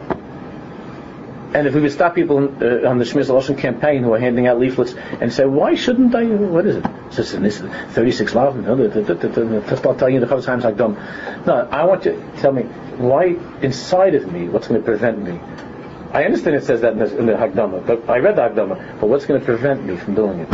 [1.54, 4.48] And if we would stop people uh, on the Shmiras Lashon campaign who are handing
[4.48, 6.86] out leaflets and say, why shouldn't I, what is it?
[7.08, 11.46] It's this 36 laws, to tell you the Chofetz Chaim's Hagdom.
[11.46, 15.24] No, I want you to tell me, why inside of me, what's going to prevent
[15.24, 15.40] me?
[16.12, 19.00] I understand it says that in the, in the Hagdama, but I read the Hagdama,
[19.00, 20.50] but what's going to prevent me from doing it?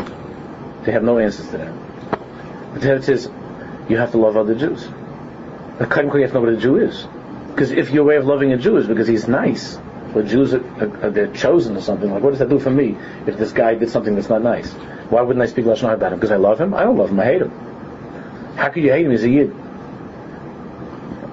[0.86, 2.74] They have no answers to that.
[2.74, 3.30] But it says,
[3.90, 4.88] you have to love other Jews.
[5.80, 7.08] The you have to know what a Jew is.
[7.50, 9.80] Because if your way of loving a Jew is because he's nice,
[10.14, 10.64] but Jews are,
[11.04, 12.12] are, they're chosen or something.
[12.12, 12.96] Like, what does that do for me
[13.26, 14.72] if this guy did something that's not nice?
[15.10, 16.20] Why wouldn't I speak lashon hara about him?
[16.20, 16.74] Because I love him?
[16.74, 17.20] I don't love him.
[17.20, 17.52] I hate him.
[18.56, 19.12] How could you hate him?
[19.12, 19.52] He's a yid.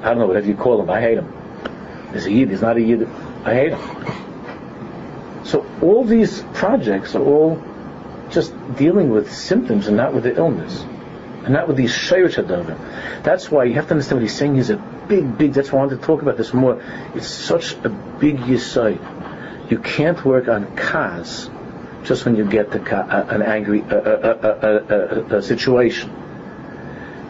[0.02, 0.88] I don't know whatever you call him.
[0.90, 1.32] I hate him.
[2.12, 2.50] He's a yid.
[2.50, 3.06] He's not a yid.
[3.44, 5.44] I hate him.
[5.44, 7.62] So all these projects are all
[8.30, 10.82] just dealing with symptoms and not with the illness,
[11.44, 12.36] and not with these shayrish
[13.24, 14.54] That's why you have to understand what he's saying.
[14.54, 14.76] He's a
[15.10, 16.80] big, big, that's why I wanted to talk about this more.
[17.14, 19.70] It's such a big yisai.
[19.70, 21.50] You can't work on kaz
[22.04, 26.16] just when you get ka, uh, an angry uh, uh, uh situation.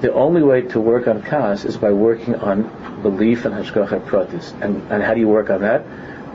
[0.03, 4.53] The only way to work on kaz is by working on belief and hashgacha pratis.
[4.63, 5.85] And, and how do you work on that?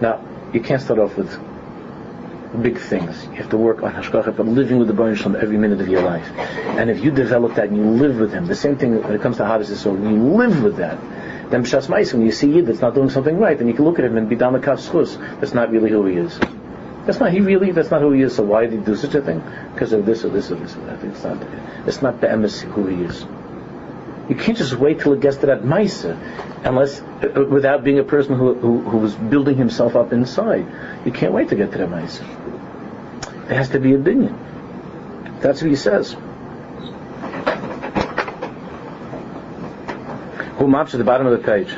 [0.01, 0.21] Now,
[0.51, 1.31] you can't start off with
[2.61, 3.23] big things.
[3.25, 5.87] You have to work on hashgacha, but living with the Baruch Shalom every minute of
[5.87, 6.27] your life.
[6.79, 9.21] And if you develop that and you live with him, the same thing when it
[9.21, 10.97] comes to Hadis so you live with that,
[11.49, 13.85] then B'shas Mais, when you see Yid that's not doing something right, then you can
[13.85, 15.17] look at him and be down the kafschus.
[15.39, 16.39] That's not really who he is.
[17.05, 17.71] That's not he really.
[17.71, 18.35] That's not who he is.
[18.35, 19.43] So why did he do such a thing?
[19.73, 20.75] Because of this or this or this.
[20.75, 21.37] I think it's not.
[21.87, 23.25] It's not the emes who he is.
[24.27, 26.17] You can't just wait till it gets to that Maisa,
[26.65, 30.65] unless, uh, without being a person who, who, who was building himself up inside.
[31.05, 32.25] You can't wait to get to that Maisa.
[33.47, 35.41] There has to be a binyan.
[35.41, 36.15] That's what he says.
[40.58, 41.68] Who maps at the bottom of the page.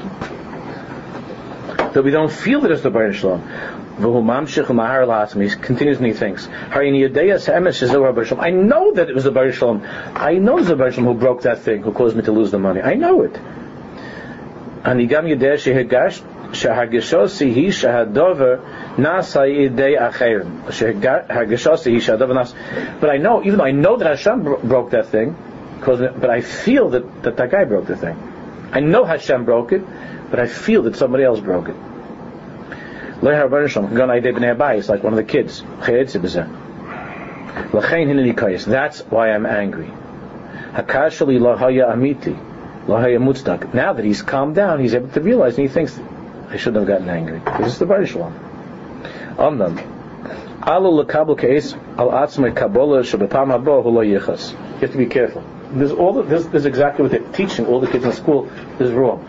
[1.93, 3.43] That we don't feel that it's the Baruch Shalom.
[3.43, 5.43] V'hu mamshich umahar la'atzim.
[5.43, 9.87] He continues and he thinks, I know that it was the Baruch Shalom.
[10.15, 12.33] I know it was the Baruch Shalom who broke that thing, who caused me to
[12.33, 12.81] lose the money.
[12.81, 13.39] I know it.
[14.85, 16.23] And he gam yedeh shehegash
[16.53, 18.57] שהרגשוsi היא שהדובר
[18.99, 20.43] נעשה ידי אחרים.
[20.71, 22.57] שהרגשוsi היא שהדובר נעשה...
[23.01, 25.35] But I know, even though I know that Hashem broke that thing,
[25.85, 28.17] but I feel that, that that guy broke the thing.
[28.72, 29.82] I know Hashem broke it,
[30.30, 31.76] but I feel that somebody else broke it.
[33.20, 35.64] It's like one of the kids.
[38.66, 39.92] That's why I'm angry.
[40.74, 42.38] Hakashali lahaya amiti,
[42.86, 43.74] lahaya.
[43.74, 46.00] Now that he's calmed down, he's able to realize, and he thinks,
[46.50, 47.42] I shouldn't have gotten angry.
[47.60, 48.34] This is the Baruch Shalom.
[53.84, 54.52] Hulo yichas.
[54.52, 55.44] You have to be careful.
[55.98, 58.50] All the, this, this is exactly what they're teaching all the kids in school
[58.80, 59.26] is wrong.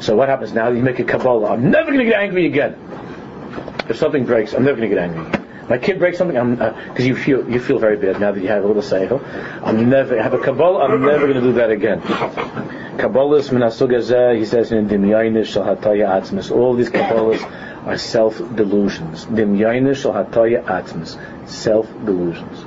[0.00, 0.70] So what happens now?
[0.70, 1.52] You make a Kabbalah.
[1.52, 2.76] I'm never going to get angry again.
[3.88, 5.46] If something breaks, I'm never going to get angry.
[5.68, 8.40] My kid breaks something, I'm because uh, you feel you feel very bad now that
[8.40, 9.20] you have a little seichel.
[9.64, 10.84] I'm never have a Kabbalah.
[10.84, 12.00] I'm never going to do that again.
[12.98, 14.38] Kabbalah is minasugazeh.
[14.38, 16.50] He says in Dimyainish shal hataya.
[16.52, 17.42] All these Kabbalahs
[17.84, 19.26] are self delusions.
[19.26, 21.48] Dimyainish shal hataya.
[21.48, 22.65] Self delusions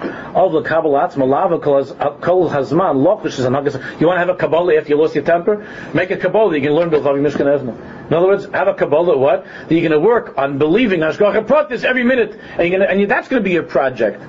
[0.00, 5.24] the Kabbalah Malava uh, is You want to have a Kabbalah after you lost your
[5.24, 5.66] temper?
[5.92, 6.54] Make a Kabbalah.
[6.54, 8.06] You can learn Bilvavi Mishkan Evneh.
[8.06, 9.44] In other words, have a Kabbalah what?
[9.44, 13.10] That you're going to work on believing Hashgacha Pratis every minute, and you're to, and
[13.10, 14.22] that's going to be your project.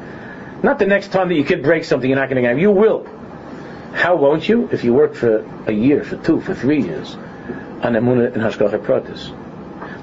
[0.64, 2.60] Not the next time that you could break something, you're not going to get.
[2.60, 3.06] You will.
[3.94, 4.70] How won't you?
[4.72, 8.86] If you work for a year, for two, for three years, on Emunah and Hashgacha
[8.86, 9.41] Pratis.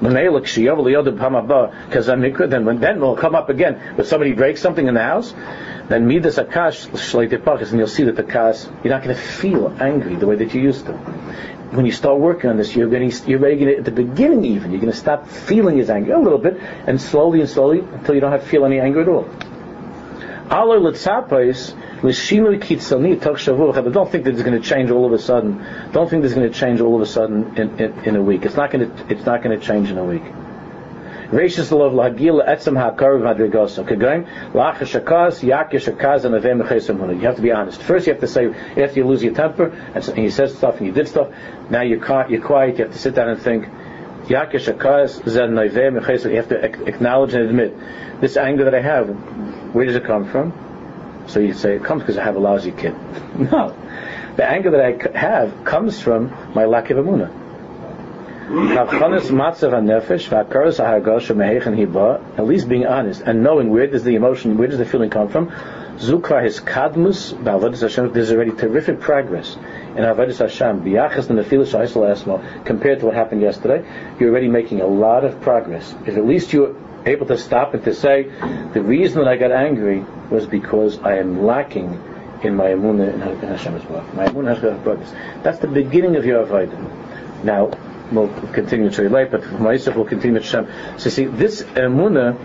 [0.00, 0.14] Then
[2.64, 3.94] when then we'll come up again.
[3.96, 5.34] But somebody breaks something in the house,
[5.88, 9.74] then midas akash shleitepachis, and you'll see that the kas you're not going to feel
[9.80, 10.92] angry the way that you used to.
[10.92, 14.44] When you start working on this, you're going to, you're going to, at the beginning
[14.44, 17.80] even, you're going to stop feeling his anger a little bit, and slowly and slowly
[17.80, 19.24] until you don't have to feel any anger at all.
[20.48, 25.64] Alor letzapais But don't think that it's going to change all of a sudden.
[25.92, 28.44] Don't think it's going to change all of a sudden in, in, in a week.
[28.44, 29.12] It's not going to.
[29.12, 30.22] It's not going to change in a week.
[31.30, 32.74] Rashis lov lahagil etzem
[34.54, 37.82] shakaz and avem You have to be honest.
[37.82, 40.78] First, you have to say after you lose your temper and, and you said stuff
[40.78, 41.28] and you did stuff.
[41.68, 42.30] Now you're quiet.
[42.30, 42.78] You're quiet.
[42.78, 43.66] You have to sit down and think.
[44.28, 47.76] Shakaz zed You have to acknowledge and admit
[48.20, 49.08] this anger that I have.
[49.74, 50.67] Where does it come from?
[51.28, 52.94] So you say it comes because I have a lousy kid.
[53.38, 53.76] No,
[54.36, 57.30] the anger that I have comes from my lack of emunah.
[62.38, 65.28] At least being honest and knowing where does the emotion, where does the feeling come
[65.28, 65.50] from.
[65.98, 66.44] Zukra
[68.12, 73.84] there's already terrific progress in Avodah Hashem, and the compared to what happened yesterday.
[74.18, 75.94] You're already making a lot of progress.
[76.06, 76.74] If at least you're
[77.08, 78.24] able to stop and to say,
[78.72, 82.02] the reason that I got angry was because I am lacking
[82.42, 84.14] in my emunah in Hashem's work.
[84.14, 87.44] My emunah Hashem's That's the beginning of your avodah.
[87.44, 87.70] Now,
[88.12, 90.98] we'll continue to relate, but my Ma'isach will continue to Hashem.
[90.98, 92.36] So see, this emuna,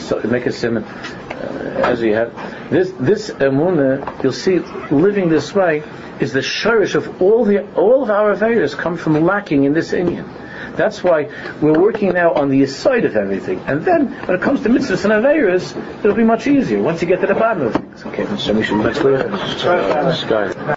[0.00, 2.32] so make a simon, uh, as we have,
[2.70, 4.58] this this emuna, you'll see,
[4.90, 5.82] living this way
[6.20, 9.92] is the shirish of all the all of our affairs come from lacking in this
[9.92, 10.26] inyan.
[10.78, 11.28] That's why
[11.60, 13.58] we're working now on the side of everything.
[13.66, 17.08] And then, when it comes to mitzvahs and averas, it'll be much easier once you
[17.08, 18.04] get to the bottom of things.
[18.06, 18.78] Okay, so we should.